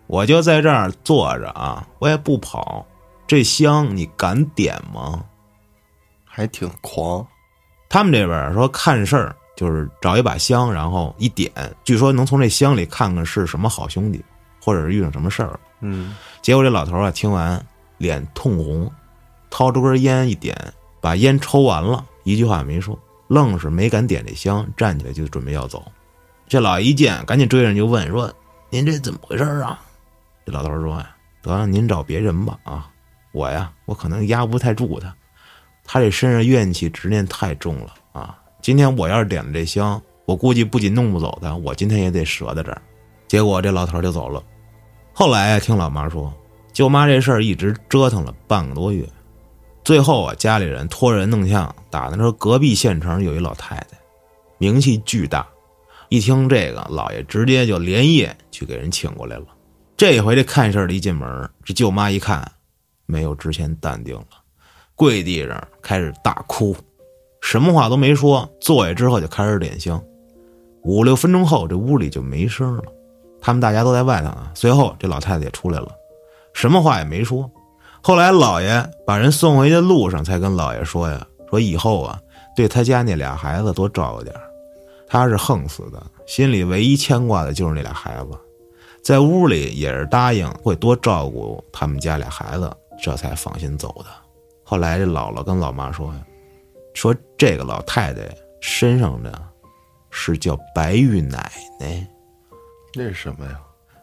[0.05, 2.85] 我就在这儿坐着啊，我也不跑。
[3.25, 5.25] 这香你敢点吗？”
[6.23, 7.25] 还挺狂。
[7.95, 11.49] 他们这边说看事儿就是找一把香，然后一点，
[11.85, 14.21] 据说能从这香里看看是什么好兄弟，
[14.61, 15.57] 或者是遇上什么事儿。
[15.79, 17.65] 嗯，结果这老头啊，听完
[17.97, 18.91] 脸通红，
[19.49, 20.53] 掏出根烟一点，
[20.99, 25.81] 把烟抽完了，一句话也没说，愣是没敢点这香，站起来就准备要走。
[26.49, 28.29] 这老爷一见，赶紧追上就问说
[28.69, 29.79] ：“您这怎么回事啊？”
[30.45, 32.89] 这老头说：“呀，得了，您找别人吧啊，
[33.31, 35.15] 我呀，我可能压不太住他，
[35.85, 38.37] 他这身上怨气执念太重了啊。
[38.61, 42.81] 今天我要是点了这香，我估计不仅弄不走他，我今天也得折在这儿。”
[43.27, 44.43] 结果这老头就走了。
[45.13, 46.33] 后来听老妈说，
[46.73, 49.07] 舅妈这事儿一直折腾了半个多月，
[49.83, 53.97] 最后啊，家里人托人弄呛，打听说隔壁县城有一老太太，
[54.57, 55.47] 名气巨大。
[56.09, 59.45] 一听这个，老爷直接就连夜去给人请过来了。
[59.97, 62.51] 这回这看事儿的一进门，这舅妈一看，
[63.05, 64.27] 没有之前淡定了，
[64.95, 66.75] 跪地上开始大哭，
[67.41, 70.01] 什么话都没说，坐下之后就开始点香。
[70.83, 72.83] 五六分钟后，这屋里就没声了。
[73.41, 74.51] 他们大家都在外头啊。
[74.55, 75.87] 随后这老太太也出来了，
[76.53, 77.49] 什么话也没说。
[78.01, 82.19] 后来老爷把人送回去的路上，才跟老爷说呀：“说以后啊，
[82.55, 84.35] 对他家那俩孩子多照顾点
[85.07, 88.37] 他是横死的，心里唯一牵挂的就是那俩孩子，
[89.03, 94.05] 在屋里也是答应会多照顾他们家俩孩子，这才放心走的。”
[94.67, 96.25] 后来这姥姥跟老妈说呀
[96.95, 98.21] ：“说这个老太太
[98.59, 99.31] 身上的，
[100.09, 102.05] 是叫白玉奶奶。”
[102.97, 103.59] 那是什么呀？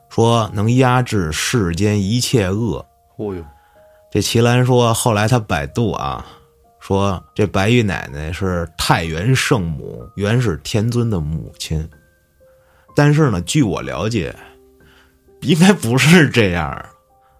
[0.09, 2.87] 说能压制世间一切恶。
[3.17, 3.45] 哦呦，
[4.11, 6.25] 这齐兰说，后来他百度啊，
[6.79, 11.89] 说这白玉奶奶是太原圣母元始天尊的母亲。
[12.95, 14.33] 但是呢，据我了解，
[15.41, 16.87] 应该不是这样。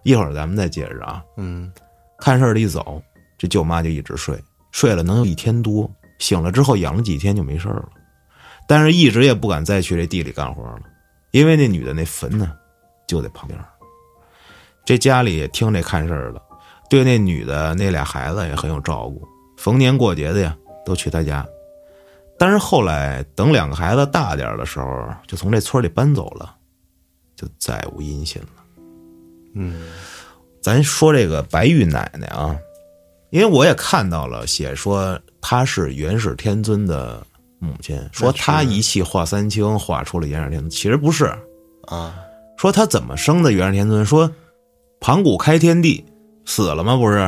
[0.01, 1.23] 一会儿咱们再接着啊。
[1.37, 1.71] 嗯，
[2.17, 3.01] 看事儿的一走，
[3.43, 5.91] 这舅妈就一直睡，睡了能有一天多。
[6.17, 7.89] 醒了之后养了几天就没事了，
[8.69, 10.79] 但是一直也不敢再去这地里干活了。
[11.31, 12.53] 因为那女的那坟呢，
[13.05, 13.59] 就在旁边。
[14.85, 16.41] 这家里也听这看事儿的，
[16.89, 19.27] 对那女的那俩孩子也很有照顾，
[19.57, 21.45] 逢年过节的呀都去她家。
[22.39, 26.55] 但是后来等两个孩子大点的时候，就从这村里搬走了，
[27.35, 28.47] 就再无音信了。
[29.55, 29.89] 嗯，
[30.61, 32.57] 咱说这个白玉奶奶啊，
[33.33, 37.25] 因为我也看到了写说她是元始天尊的。
[37.57, 40.69] 母亲说：“他一气化三清，化出了元始天尊。
[40.69, 41.33] 其实不是，
[41.87, 42.13] 啊，
[42.57, 44.05] 说他怎么生的元始天尊？
[44.05, 44.29] 说
[44.99, 46.03] 盘古开天地
[46.43, 46.97] 死了吗？
[46.97, 47.19] 不是，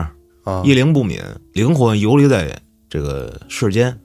[0.44, 1.22] 啊一灵不泯，
[1.54, 2.54] 灵魂游离在
[2.90, 3.98] 这个世间，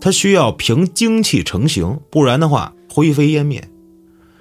[0.00, 3.62] 他需要凭精气成形，不然的话灰飞烟灭。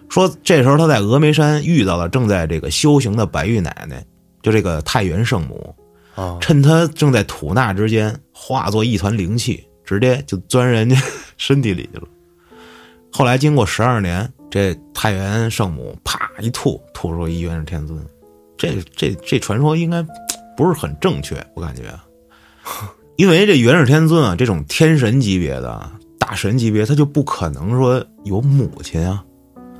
[0.07, 4.01] 说这时候他在峨眉山遇到了正在这个修行的白玉奶奶，
[4.41, 5.78] 就这个太元圣母，啊
[6.39, 10.95] 趁他正在吐纳之间，化作一团灵气，直接就钻人家
[11.37, 12.07] 身体里去了。
[13.11, 17.99] 后来经过十二年，这太原圣母啪一吐，吐出一元始天尊。
[18.57, 20.05] 这这这传说应该
[20.55, 21.83] 不是很正确，我感觉，
[23.17, 29.23] 因为这元始天尊啊，这种天神级别的大神级别，他就不可能说有母亲啊，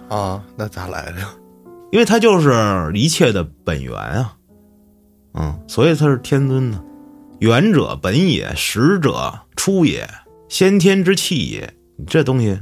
[0.08, 1.30] 啊，那咋来的呀？
[1.92, 4.36] 因为他就是一切的本源啊，
[5.40, 6.84] 嗯，所以他是天尊呢。
[7.40, 10.08] 元者本也，始者出也，
[10.50, 11.74] 先天之气也。
[11.96, 12.60] 你这东西，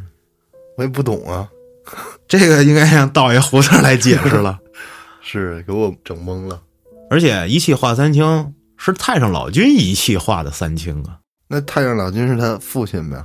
[0.77, 1.49] 我也不懂啊，
[2.27, 4.59] 这个应该让道爷胡子来解释了。
[5.21, 6.61] 是给我整懵了。
[7.09, 13.23] 而且一气化三清是太上老君一气化的三清啊，那太上老君是他父亲呗？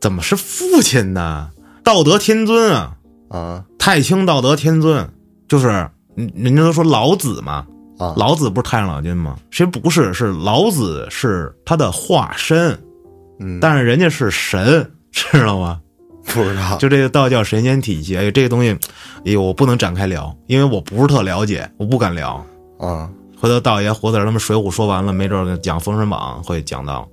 [0.00, 1.50] 怎么是父亲呢？
[1.82, 2.96] 道德天尊啊，
[3.28, 5.10] 啊太清道德天尊
[5.48, 5.66] 就是，
[6.14, 7.66] 人人家都说老子嘛，
[7.98, 9.36] 啊，老子不是太上老君吗？
[9.50, 12.78] 其实不是，是老子是他的化身，
[13.40, 15.80] 嗯，但是人家是神， 知道吗？
[16.26, 16.76] 不知道。
[16.78, 18.70] 就这个道教神仙体系，哎，这个东西，
[19.24, 22.44] 哎呦，我不能展开聊，因为我不是特了解，我不敢聊。
[22.78, 23.08] 啊，
[23.40, 27.08] 回头道爷胡子儿他们《水浒》说完了，没准儿讲《封神榜》会讲到。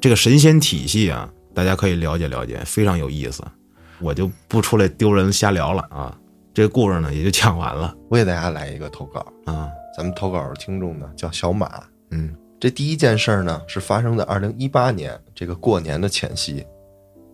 [0.00, 3.42] 这个神仙体系啊，大家可以了解了解，非常有意思。
[4.00, 6.16] 我就不出来丢人瞎聊了啊，
[6.52, 7.94] 这个故事呢也就讲完了。
[8.10, 11.82] 我给大家来一个投稿，啊，咱们投稿的听众呢叫小马。
[12.10, 16.64] 嗯这第一件事儿呢是发生在二零一八年这个过年的前夕。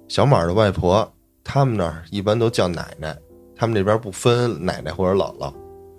[0.08, 1.10] 小马的外婆
[1.42, 3.16] 他们那儿一般都叫奶奶，
[3.56, 5.52] 他们那边不分奶奶或者姥姥，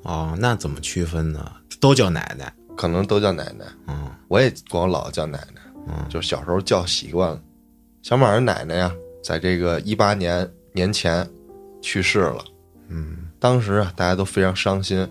[0.04, 1.52] 哦，那怎么区分呢？
[1.82, 3.66] 都叫奶奶，可能都叫奶奶。
[3.88, 7.42] 嗯我也管我姥姥叫奶奶，嗯就是小时候叫习惯了。
[8.02, 11.28] 小马的奶奶呀，在这个一八年年前
[11.82, 12.44] 去世了。
[12.88, 15.06] 嗯当时啊，大家都非常伤心。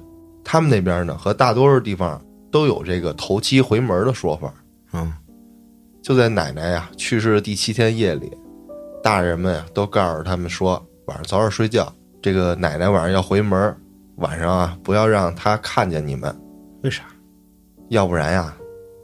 [0.45, 4.53] 他们那边呢，和大多数地方都有这个头七回门的说法。
[4.93, 5.13] 嗯
[6.03, 8.31] 就在奶奶呀去世的第七天夜里，
[9.03, 11.93] 大人们呀都告诉他们说，晚上早点睡觉。
[12.21, 13.77] 这个奶奶晚上要回门，
[14.17, 16.37] 晚上啊不要让她看见你们，
[16.83, 17.05] 为啥？
[17.89, 18.53] 要不然呀，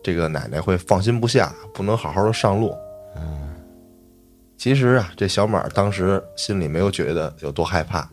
[0.02, 2.74] 这个奶奶会放心不下，不能好好的上路。
[3.16, 3.48] 嗯
[4.56, 8.10] 其实啊，这小马当时心里没有觉得有多害怕，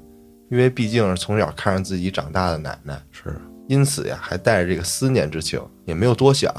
[0.49, 3.36] 因为毕竟是从小看着自己长大的奶奶，是
[3.67, 6.53] 因此呀，还带着这个思念之情，也没有多想，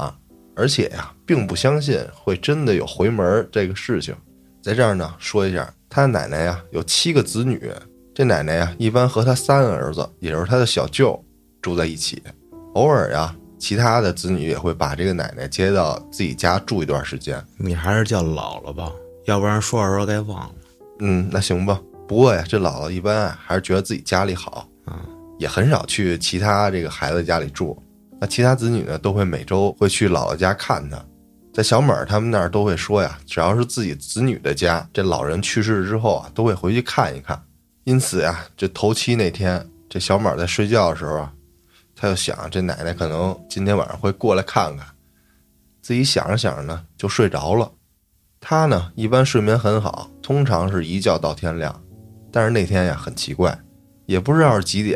[0.55, 4.13] 而且呀，并不相信会真的有回门这个事情。
[4.61, 7.71] 在这儿呢，说一下，他的奶奶呀有七个子女，
[8.13, 11.23] 这奶奶呀一般和他三个儿子，也就是他的小舅
[11.61, 12.21] 住在一起，
[12.73, 17.41] 偶尔呀，其他的子女也会把这个奶奶接到自己家住一段时间。
[17.57, 18.91] 你还是叫姥姥吧，
[19.25, 20.55] 要不然说着说着该忘了。
[20.99, 21.79] 嗯，那行吧。
[22.07, 24.93] 不过呀，这姥姥一般啊还是觉得自己家里好，嗯，
[25.37, 27.77] 也很少去其他这个孩子家里住。
[28.19, 31.03] 那其他子女呢，都会每周会去姥姥家看他。
[31.53, 37.39] 在小美儿他们那儿都会说呀，只要是自己子女的家，这老人去世之后啊，都会回去看一看。
[37.83, 41.33] 因此呀，这头七那天，这小美儿在睡觉的时候啊，
[41.95, 44.85] 他就想这奶奶可能今天晚上会过来看看。
[45.81, 47.71] 自己想着想着呢，就睡着了。
[48.39, 51.79] 他呢，一般睡眠很好，通常是一觉到天亮。
[52.37, 53.57] 但是那天呀，很奇怪，
[54.05, 54.95] 也不知道是几点，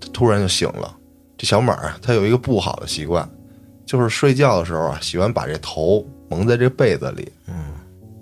[0.00, 0.96] 他突然就醒了。
[1.36, 3.28] 这小马啊，他有一个不好的习惯，
[3.84, 7.30] 就是睡觉的时候啊，喜欢把这头蒙在这被子里。
[7.46, 7.54] 嗯，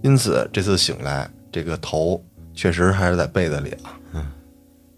[0.02, 2.20] 因此这次醒来，这个头
[2.55, 3.96] 确实还是在被子里啊。
[4.14, 4.26] 嗯，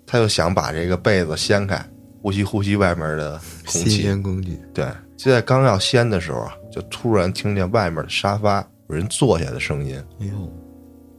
[0.07, 1.78] 他又想把这个被子掀开，
[2.22, 3.33] 呼吸呼吸外面的
[3.66, 4.00] 空新气。
[4.00, 4.59] 鲜空气。
[4.72, 10.02] 对，就在刚要掀的时候啊，就突然听见外面的沙发有人坐下的声音。
[10.21, 10.33] 哎呦，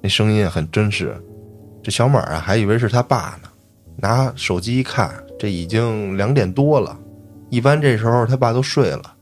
[0.01, 1.15] 那声音很真实。
[1.81, 3.49] 这小马啊，还以为是他爸呢，
[3.95, 6.97] 拿手机一看，这已经两点多了。
[7.49, 9.15] 一般这时候他爸都睡了，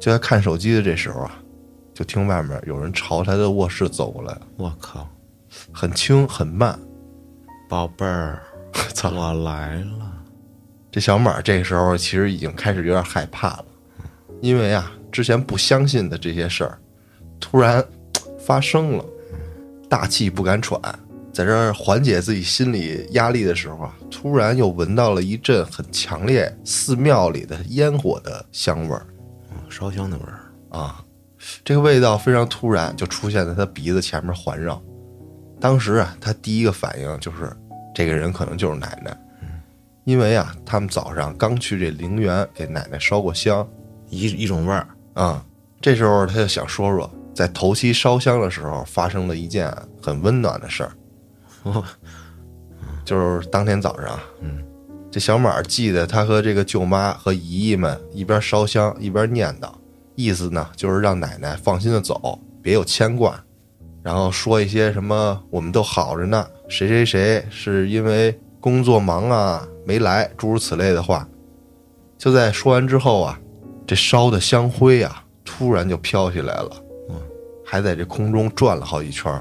[0.00, 1.38] 就在看手机的这时候啊，
[1.92, 5.08] 就听外面有人朝他的卧室走过来，我靠，
[5.72, 6.78] 很轻很慢。
[7.68, 8.40] 宝贝儿，
[8.94, 9.10] 操！
[9.10, 10.12] 我来了。
[10.90, 13.66] 这小马这时候其实已经开始有点害怕了，
[14.40, 16.78] 因为啊，之前不相信的这些事儿，
[17.38, 17.84] 突然
[18.38, 19.04] 发生了，
[19.90, 20.80] 大气不敢喘。
[21.38, 29.06] 在这儿缓解自己心理压力的时候啊，突然又闻到了一阵很强烈寺庙里的烟火的香味儿
[29.52, 30.40] 嗯烧香的味儿。
[30.76, 31.00] 啊！
[31.62, 34.82] 这个味道非常突然，就出现在他鼻子前面环绕。
[35.60, 37.56] 当时啊，他第一个反应就是
[37.94, 39.16] 这个人可能就是奶奶，
[40.02, 43.64] 因为啊，他们早上刚去这陵园给奶奶烧过香
[44.08, 44.88] 一一种味儿。
[45.14, 45.46] 啊、
[45.80, 49.72] 这时候他就想说说，在头七烧香的时候发生了一件
[50.02, 50.90] 很温暖的事儿。
[53.04, 54.62] 就是当天早上，嗯，
[55.10, 59.70] 这小马记得他和这个舅妈和姨姨们一边烧香一边念叨，
[60.14, 63.42] 意思呢就是让奶奶放心的走，别有牵挂，
[64.02, 71.26] 然后说一些什么我们都好着呢，谁谁谁是因为工作忙啊没来，诸如此类的话。
[72.18, 73.40] 就在说完之后啊，
[73.86, 76.70] 这烧的香灰啊突然就飘起来了，
[77.08, 77.16] 嗯，
[77.64, 79.32] 还在这空中转了好几圈，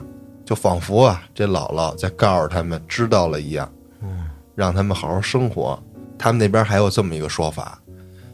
[0.47, 3.69] 就仿佛啊这姥姥在告诉他们知道了一样。
[4.01, 5.77] 嗯让他们好好生活。
[6.17, 7.79] 他们那边还有这么一个说法，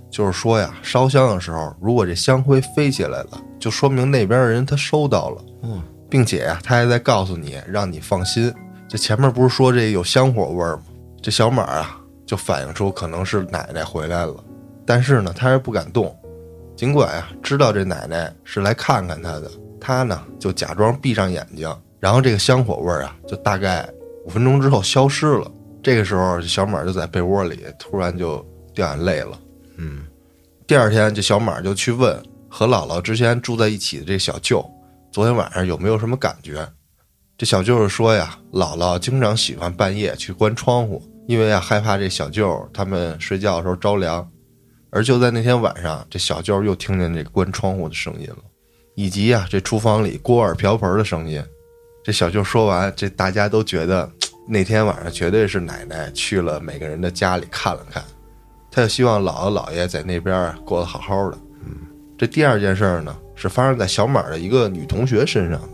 [0.09, 8.53] 就是说呀，烧香的时候，如果这香灰飞起来了，就说明那边的人他收到了，嗯，并且呀，他还在告诉你，让你放心。
[8.88, 10.84] 这前面不是说这有香火味儿吗？
[11.22, 14.36] 这小马啊，就反映出可能是奶奶回来了，
[14.86, 16.16] 但是呢，他还不敢动。
[16.78, 19.51] 尽管呀，知道这奶奶是来看看他的，
[19.82, 21.70] 他呢就假装闭上眼睛，
[22.03, 23.89] 然后这个香火味儿啊，就大概
[24.25, 25.49] 五分钟之后消失了。
[25.81, 28.45] 这个时候，小马就在被窝里突然就
[28.75, 29.39] 掉眼泪了。
[29.77, 30.05] 嗯，
[30.67, 34.69] 第二天，这小马就去问和姥姥之前住在一起的这小舅，
[35.13, 36.67] 昨天晚上有没有什么感觉？
[37.37, 44.29] 这小舅是说呀，姥姥经常喜欢半夜去关窗户，因为啊害怕这小舅他们睡觉的时候着凉。
[44.89, 48.39] 而就在那天晚上，这小舅又听见这关窗户的声音了，
[48.93, 51.41] 以及啊这厨房里锅碗瓢盆的声音。
[52.03, 54.09] 这小舅说完，这大家都觉得
[54.45, 58.03] 那天晚上绝对是奶奶去了每个人的家里看了看，
[58.69, 61.37] 他就希望姥姥姥爷在那边过得好好的。
[61.65, 61.77] 嗯，
[62.17, 65.69] 这第二件事儿呢，是发生在小马的一个女同学身上的。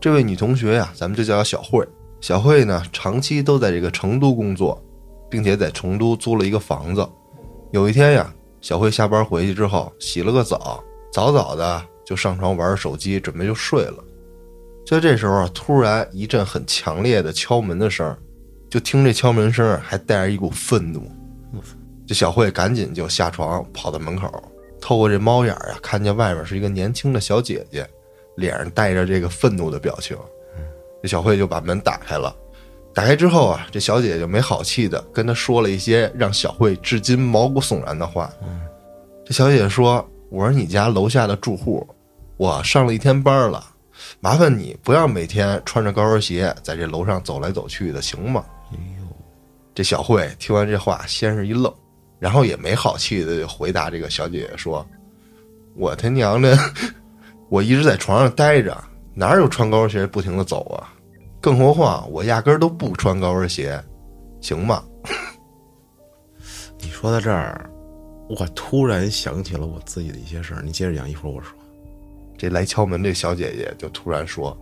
[0.00, 1.86] 这位女同学呀、咱们就叫她小慧。
[2.20, 4.82] 小慧呢，长期都在这个成都工作，
[5.30, 7.08] 并且在成都租了一个房子。
[7.70, 14.02] 有一天呀，小慧下班回去之后，洗了个澡，早早的就上床玩手机，准备就睡了。
[14.90, 18.18] 就在这时候啊，突然一阵很强烈的敲门的声儿，
[18.68, 21.08] 就听这敲门声儿还带着一股愤怒。
[22.08, 24.28] 这小慧赶紧就下床跑到门口，
[24.80, 27.88] 透过这猫眼儿啊，看见外面是一个年轻的小姐姐，
[28.34, 30.16] 脸上带着这个愤怒的表情。
[31.00, 32.34] 这小慧就把门打开了。
[32.92, 38.28] 打开之后啊，这小姐姐就没好气的跟她说了一些让小慧至今毛骨悚然的话。
[39.24, 41.86] 这小姐姐说：“我是你家楼下的住户，
[42.36, 43.64] 我上了一天班了，
[44.20, 49.06] 麻烦你不要每天穿着高跟鞋在这楼上走来走去的，行吗？”哎呦，
[49.74, 51.72] 这小慧听完这话，先是一愣，
[52.18, 54.86] 然后也没好气的就回答这个小姐姐说
[55.74, 56.56] ：“我他娘的，
[57.48, 58.76] 我一直在床上待着，
[59.14, 60.92] 哪有穿高跟鞋不停的走啊？
[61.40, 63.82] 更何况我压根都不穿高跟鞋，
[64.42, 64.84] 行吗？
[66.78, 67.70] 你说到这儿，
[68.28, 70.62] 我突然想起了我自己的一些事儿。
[70.62, 71.58] 你接着讲，一会儿我说。
[72.40, 74.56] 这来敲门这小姐姐就突然说：“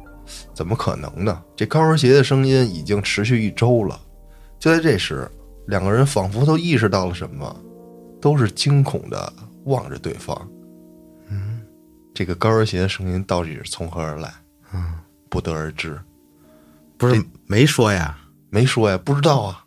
[0.53, 1.41] 怎么可能呢？
[1.55, 4.01] 这高跟鞋的声音已经持续一周了。”
[4.59, 5.31] 就在这时，
[5.69, 7.57] 两个人仿佛都意识到了什么，
[8.21, 9.33] 都是惊恐的
[9.67, 10.37] 望着对方。
[11.29, 11.61] 嗯，
[12.13, 14.29] 这个高跟鞋的声音到底是从何而来？
[14.75, 14.99] 嗯，
[15.31, 15.97] 不得而知，
[16.97, 18.19] 不是没说呀？
[18.51, 19.65] 没说呀，不知道啊。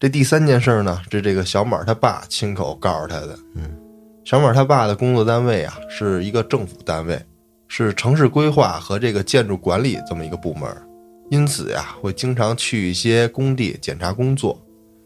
[0.00, 3.38] 这第三件事呢，是这个小马他爸亲口告诉他的。
[3.54, 3.78] 嗯，
[4.24, 7.24] 小马他爸的工作单位啊，是一个政府单位，
[7.68, 10.68] 是城市规划和这个建筑管理这么一个部门，
[11.30, 14.60] 因此呀，会经常去一些工地检查工作。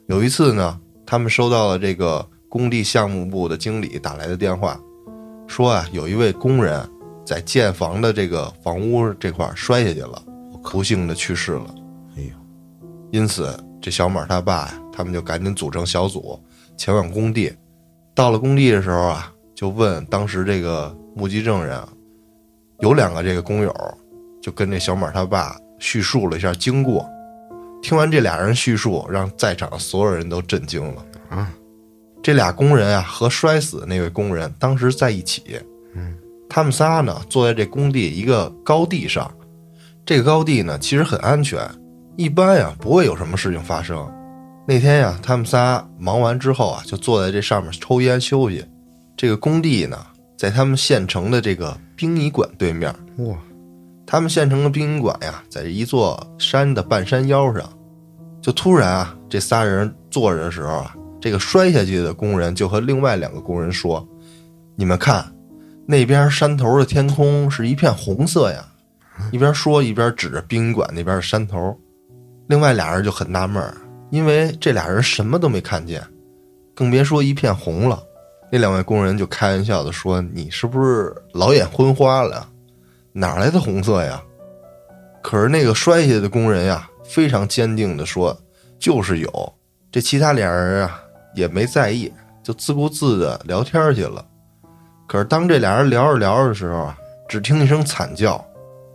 [0.06, 4.80] 有一次呢，他们收到了这个工地项目部的经理打来的电话，
[5.46, 6.86] 说啊，有一位工人
[7.24, 10.22] 在建房的这个房屋这块儿摔下去了，
[10.62, 11.74] 不幸的去世了。
[12.16, 12.30] 哎呦，
[13.10, 16.38] 因此，这小马他爸呀，他们就赶紧组成小组
[16.76, 17.52] 前往工地。
[18.14, 21.88] 到了工地的时候啊，就问当时这个目击证人啊，
[22.80, 23.74] 有两个这个工友，
[24.40, 27.08] 就跟这小马他爸叙述了一下经过。
[27.82, 31.04] 听完这俩人叙述，让在场所有人都震惊了。
[31.28, 31.52] 啊，
[32.22, 35.60] 这俩工人啊，和摔死的那位工人当时在一起。
[35.94, 36.16] 嗯，
[36.48, 39.30] 他们仨呢，坐在这工地一个高地上。
[40.04, 41.60] 这个高地呢，其实很安全，
[42.16, 44.08] 一般呀不会有什么事情发生。
[44.66, 48.64] 那天呀，他们仨忙完之后啊，就坐在这上面抽烟休息。
[49.16, 49.98] 这个工地呢，
[50.38, 52.94] 在他们县城的这个殡仪馆对面。
[53.16, 53.36] 哇，
[54.06, 57.68] 他们县城的殡仪馆呀，在一座山的半山腰上。
[58.40, 64.06] 就突然啊，这仨人坐着的时候啊，这个摔下去的工人就和另外两个工人说
[64.76, 65.26] ：“你们看，
[65.84, 68.64] 那边山头的天空是一片红色呀。
[69.32, 71.76] ”一边说一边指着殡仪馆那边的山头。
[72.46, 73.76] 另外俩人就很纳闷儿，
[74.10, 76.00] 因为这俩人什么都没看见，
[76.76, 78.00] 更别说一片红了。
[78.50, 82.48] 那两位工人就开玩笑的说：“你是不是老眼昏花了？
[83.12, 84.22] 哪来的红色呀？”
[85.22, 88.34] 可是那个摔下的工人呀，非常坚定的说
[88.78, 89.54] ：“就是有。”
[89.92, 91.00] 这其他俩人啊
[91.34, 94.24] 也没在意，就自顾自的聊天去了。
[95.06, 98.42] 可是当这俩人聊着聊着的时候啊，只听一声惨叫，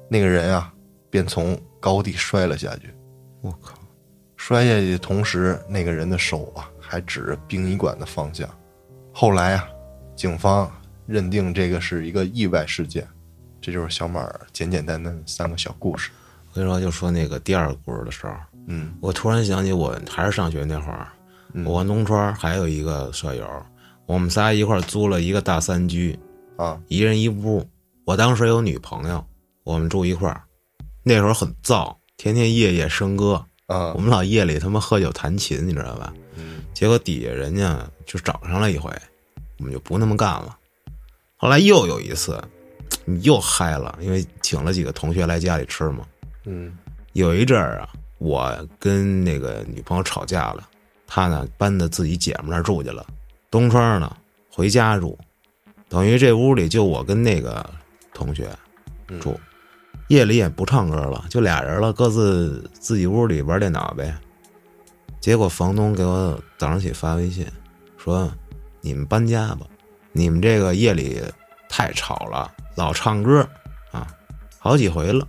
[0.08, 0.72] 那个人啊
[1.10, 2.94] 便从高地摔了下去。
[3.42, 3.74] 我靠！
[4.38, 8.48] 摔下去的同时，那个人的手啊还指着殡仪馆的方向。
[9.14, 9.70] 后来啊，
[10.16, 10.70] 警方
[11.06, 13.08] 认定这个是一个意外事件。
[13.62, 16.10] 这就是小马儿简简单单的三个小故事。
[16.50, 18.34] 我跟你说，就说那个第二个故事的时候，
[18.68, 21.08] 嗯我突然想起我还是上学那会儿，
[21.64, 23.48] 我跟东川还有一个舍友，
[24.06, 26.18] 我们仨一块儿租了一个大三居，
[26.58, 27.66] 啊一人一屋。
[28.04, 29.24] 我当时有女朋友，
[29.64, 30.42] 我们住一块儿，
[31.04, 36.14] 那时候很燥，天天夜夜笙歌，啊我们老夜里他妈喝酒弹琴，你知道吧？
[36.84, 38.92] 嗯结果底下人家就找上了一回，
[39.58, 40.58] 我们就不那么干了。
[41.38, 42.38] 后来又有一次，
[43.06, 46.06] 你又嗨了，因为请了几个同学来家里吃嘛。
[46.44, 46.78] 嗯
[47.14, 50.68] 有一阵儿啊，我跟那个女朋友吵架了，
[51.08, 53.06] 她呢搬到自己姐们那儿住去了，
[53.50, 54.14] 东川呢
[54.52, 55.18] 回家住，
[55.88, 57.66] 等于这屋里就我跟那个
[58.14, 58.50] 同学
[59.22, 59.40] 住，
[60.10, 64.14] 夜里也不唱歌了，就俩人了，各自自己屋里玩电脑呗。
[65.24, 67.48] 结果房东给我早上起发微信，
[67.96, 68.30] 说
[68.82, 69.66] 你们搬家吧，
[70.12, 71.22] 你们这个夜里
[71.70, 73.48] 太吵了，老唱歌
[73.94, 74.06] 啊，
[74.60, 75.26] 好几回了。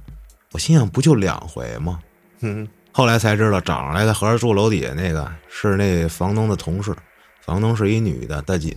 [0.51, 2.01] 我心想，不就两回吗？
[2.41, 6.93] 嗯 后来才知道，找上来的合着住楼底下那个是那房东的同事，
[7.43, 8.75] 房东是一女的大姐。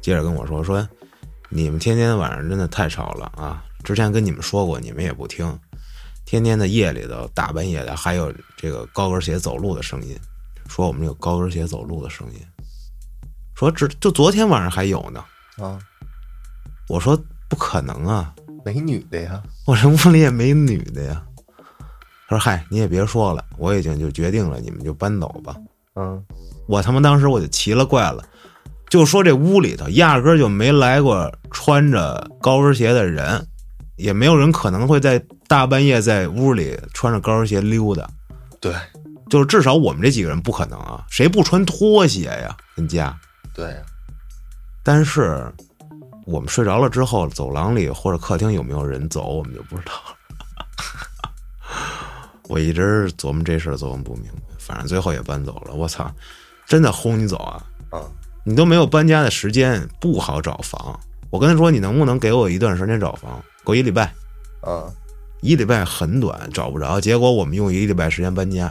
[0.00, 0.88] 接着跟我说说，
[1.50, 3.62] 你们天天晚上真的太吵了啊！
[3.84, 5.46] 之前跟你们说过，你们也不听，
[6.26, 10.18] 天天的夜里头大半夜的还有这个高跟鞋走路的声音，
[10.68, 12.40] 说我们有高跟鞋走路的声音，
[13.54, 15.24] 说只就昨天晚上还有呢。
[15.56, 15.78] 啊，
[16.88, 17.16] 我说
[17.48, 19.40] 不可能啊，没女的呀。
[19.66, 21.24] 我这屋里也没女的呀。
[22.28, 25.54] 他说：“嗨，你也别说了，我已经就决定了，你们就搬走吧。
[25.94, 26.20] 嗯”
[26.66, 28.28] 我他妈当时我就奇了怪了，
[28.90, 33.46] 就说这屋里头压根就没来过穿着高跟鞋的人，
[33.96, 38.08] 也没有人可能会在大半夜在屋里穿着高跟鞋溜达。
[38.60, 38.74] 对
[39.28, 42.56] 就是至少我们这几个人不可能啊，谁不穿拖鞋呀？
[42.74, 43.16] 跟家。
[43.52, 43.74] 对，
[44.82, 45.52] 但是
[46.24, 50.16] 我们睡着了之后，走廊里或者客厅有没有人走，我们就不知道了。
[52.48, 54.40] 我一直琢磨这事儿，琢磨不明白。
[54.58, 55.74] 反正最后也搬走了。
[55.74, 56.10] 我操，
[56.66, 57.62] 真的轰你走啊！
[57.90, 58.00] 啊
[58.44, 60.98] 你都没有搬家的时间，不好找房。
[61.30, 63.42] 我跟他说，你能不能给我一段时间找房？
[63.66, 64.04] 给我一礼拜，
[64.60, 64.86] 啊
[65.40, 67.00] 一礼拜很短，找不着。
[67.00, 68.66] 结果我们用一礼拜时间搬家，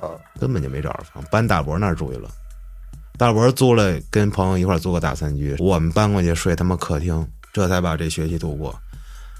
[0.00, 2.30] 啊根本就没找着房，搬大伯那儿住去了。
[3.18, 8.74] 大伯租了，跟朋友一块儿租个大三居，我们搬过去睡他妈客厅，这才把这学期度过。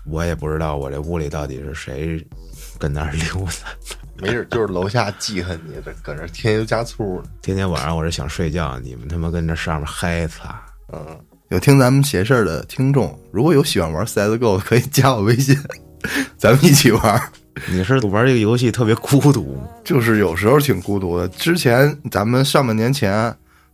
[0.04, 2.24] 我也不知道我这屋里到底是谁
[2.76, 3.70] 跟那儿溜达。
[4.18, 7.30] 没事 就是楼下记恨你，这搁那添油加醋呢。
[7.40, 10.60] 天天晚上我这想睡觉，你们他妈跟这上面嗨擦。
[10.92, 11.18] 嗯，
[11.52, 15.54] 有听咱们闲事儿的听众，如果有喜欢玩 CSGO，的可以加我微信，
[16.38, 17.22] 咱们一起玩。
[17.70, 19.62] 你是玩这个游戏特别孤独？
[19.84, 21.28] 就是有时候挺孤独的。
[21.28, 23.30] 之前咱们上半年前，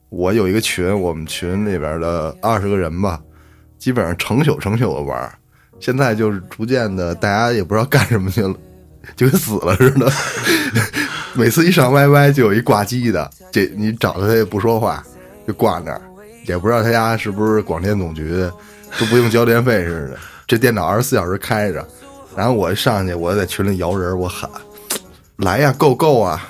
[0.08, 3.20] 我有一个群，我们群里边的二十个人吧，
[3.78, 5.32] 基本上成宿成宿的玩。
[5.78, 8.52] 现在就是逐渐的，大家也不知道干什么去了，
[9.14, 10.10] 就跟死了似的。
[11.32, 15.00] 每次一上 YY 就有一挂机的，这你找他他也不说话，
[15.46, 16.02] 就挂那儿，
[16.48, 18.50] 也不知道他家是不是广电总局，
[18.98, 20.18] 都不用交电费似的。
[20.46, 21.86] 这电脑二十四小时开着，
[22.34, 24.48] 然后我上去，我在群里摇人，我喊
[25.36, 26.42] 来呀，够够啊！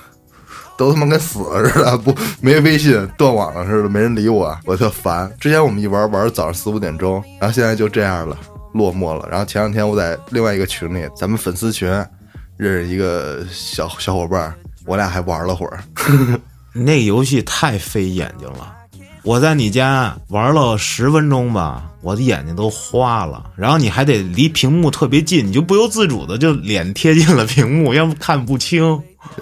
[0.76, 5.28] 都他妈跟死了似的，不没微信，断网了似的，没人理我，我特烦。
[5.40, 8.38] 之前我们一玩玩早上四五点钟，然后现在就这样了，
[8.74, 9.28] 落寞了。
[9.28, 11.88] 然后前两天我在另外一个群里，咱们粉丝群
[12.56, 14.54] 认识一个小小伙伴，
[14.86, 15.80] 我俩还玩了会儿。
[16.72, 18.72] 那游戏太费眼睛了。
[19.28, 23.44] 我在你家玩了十分钟吧，我的眼睛都花了。
[23.56, 28.90] 然后你还得离屏幕特别近，你就不由自主的就脸贴近了屏幕， 要不看不清。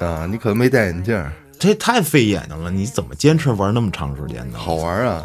[0.01, 1.25] 啊，你可能没戴眼镜，
[1.57, 4.59] 这太费眼睛了，你怎么坚持玩那么长时间呢？
[4.59, 5.25] 好玩啊！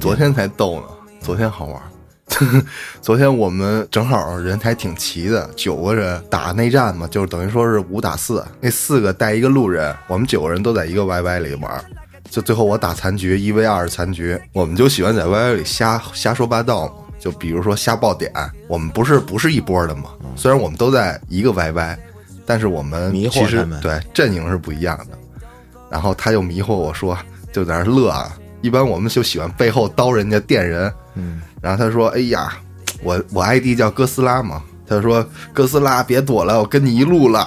[0.00, 0.86] 昨天才逗呢，
[1.20, 1.80] 昨天好玩。
[3.00, 11.84] 昨天我们正好人还挺齐的，九个人打内战嘛，就是等于说是五打四，那四个带一个路人，我们九个人都在一个 YY 里玩。
[12.32, 16.94] 就最后我打残局，一 v 二残局，我们就喜欢在 YY 里瞎瞎说八道嘛。
[17.20, 18.32] 就比如说瞎爆点，
[18.66, 20.04] 我们不是不是一波的嘛。
[20.34, 21.94] 虽然我们都在一个 YY，
[22.46, 25.18] 但是我们其实对阵营是不一样的。
[25.90, 27.16] 然后他又迷惑我说，
[27.52, 28.34] 就在那乐啊。
[28.62, 32.54] 一般我们就喜欢背后刀人家电人，嗯，然后他说：“哎呀，
[33.02, 37.46] 我我 ID 叫哥斯拉嘛。”他说：“哥斯拉，别躲了，我跟你一路了。”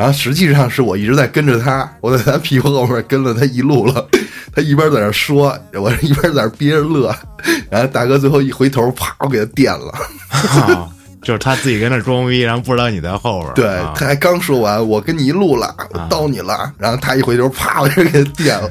[0.00, 4.08] 然后实际上是我一直在跟着他，我在他屁股后面跟了他一路了。
[4.54, 7.14] 他一边在那说，我一边在那憋着乐。
[7.68, 9.92] 然后大哥最后一回头，啪，我给他电了。
[10.30, 10.88] 啊
[11.20, 13.52] 就是他自己跟那装逼，然后不知道你在后边。
[13.52, 16.72] 对，啊他还刚说完，我跟你一路了，我刀你了。
[16.78, 18.70] 然后他一回头，啪，我就给他电了，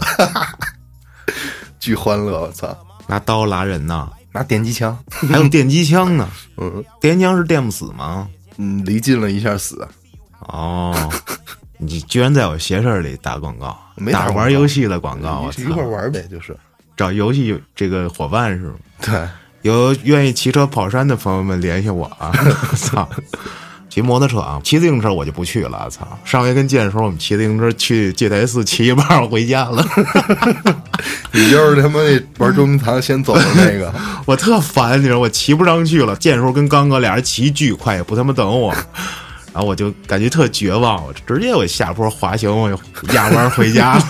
[1.79, 2.41] 巨欢乐！
[2.41, 2.75] 我操，
[3.05, 4.97] 拿刀拉人呐，拿电击枪，
[5.31, 6.27] 还有电击枪呢。
[6.57, 8.27] 嗯电击枪是电不死吗？
[8.57, 9.87] 嗯，离近了一下死。
[10.51, 11.09] 哦，
[11.77, 15.83] 你居然在我鞋事里打广告，打没打玩游戏的广告，我一一块！
[15.83, 16.55] 玩呗，就是
[16.97, 18.73] 找游戏这个伙伴是吗？
[19.01, 19.13] 对。
[19.61, 22.31] 有愿意骑车跑山的朋友们联系我啊！
[22.77, 23.07] 操，
[23.89, 25.89] 骑摩托车啊，骑自行车我就不去了。
[25.89, 29.85] 操，上回跟建的时候，我们骑自行车去戒台寺，骑一半我回家了。
[31.33, 33.93] 你就是他妈那玩捉迷藏先走的那个，
[34.25, 36.15] 我特烦，你知道，我骑不上去了。
[36.15, 38.73] 建的时候跟刚哥俩人骑巨快，也不他妈等我，
[39.53, 42.69] 然后我就感觉特绝望，我直接我下坡滑行，我
[43.13, 44.03] 压弯回家了。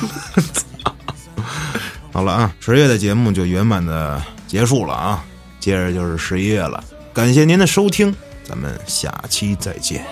[2.11, 5.23] 好了啊，十月的节目就圆满的结束了啊，
[5.59, 6.83] 接着就是十一月了，
[7.13, 8.13] 感谢您的收听，
[8.43, 10.03] 咱们下期再见。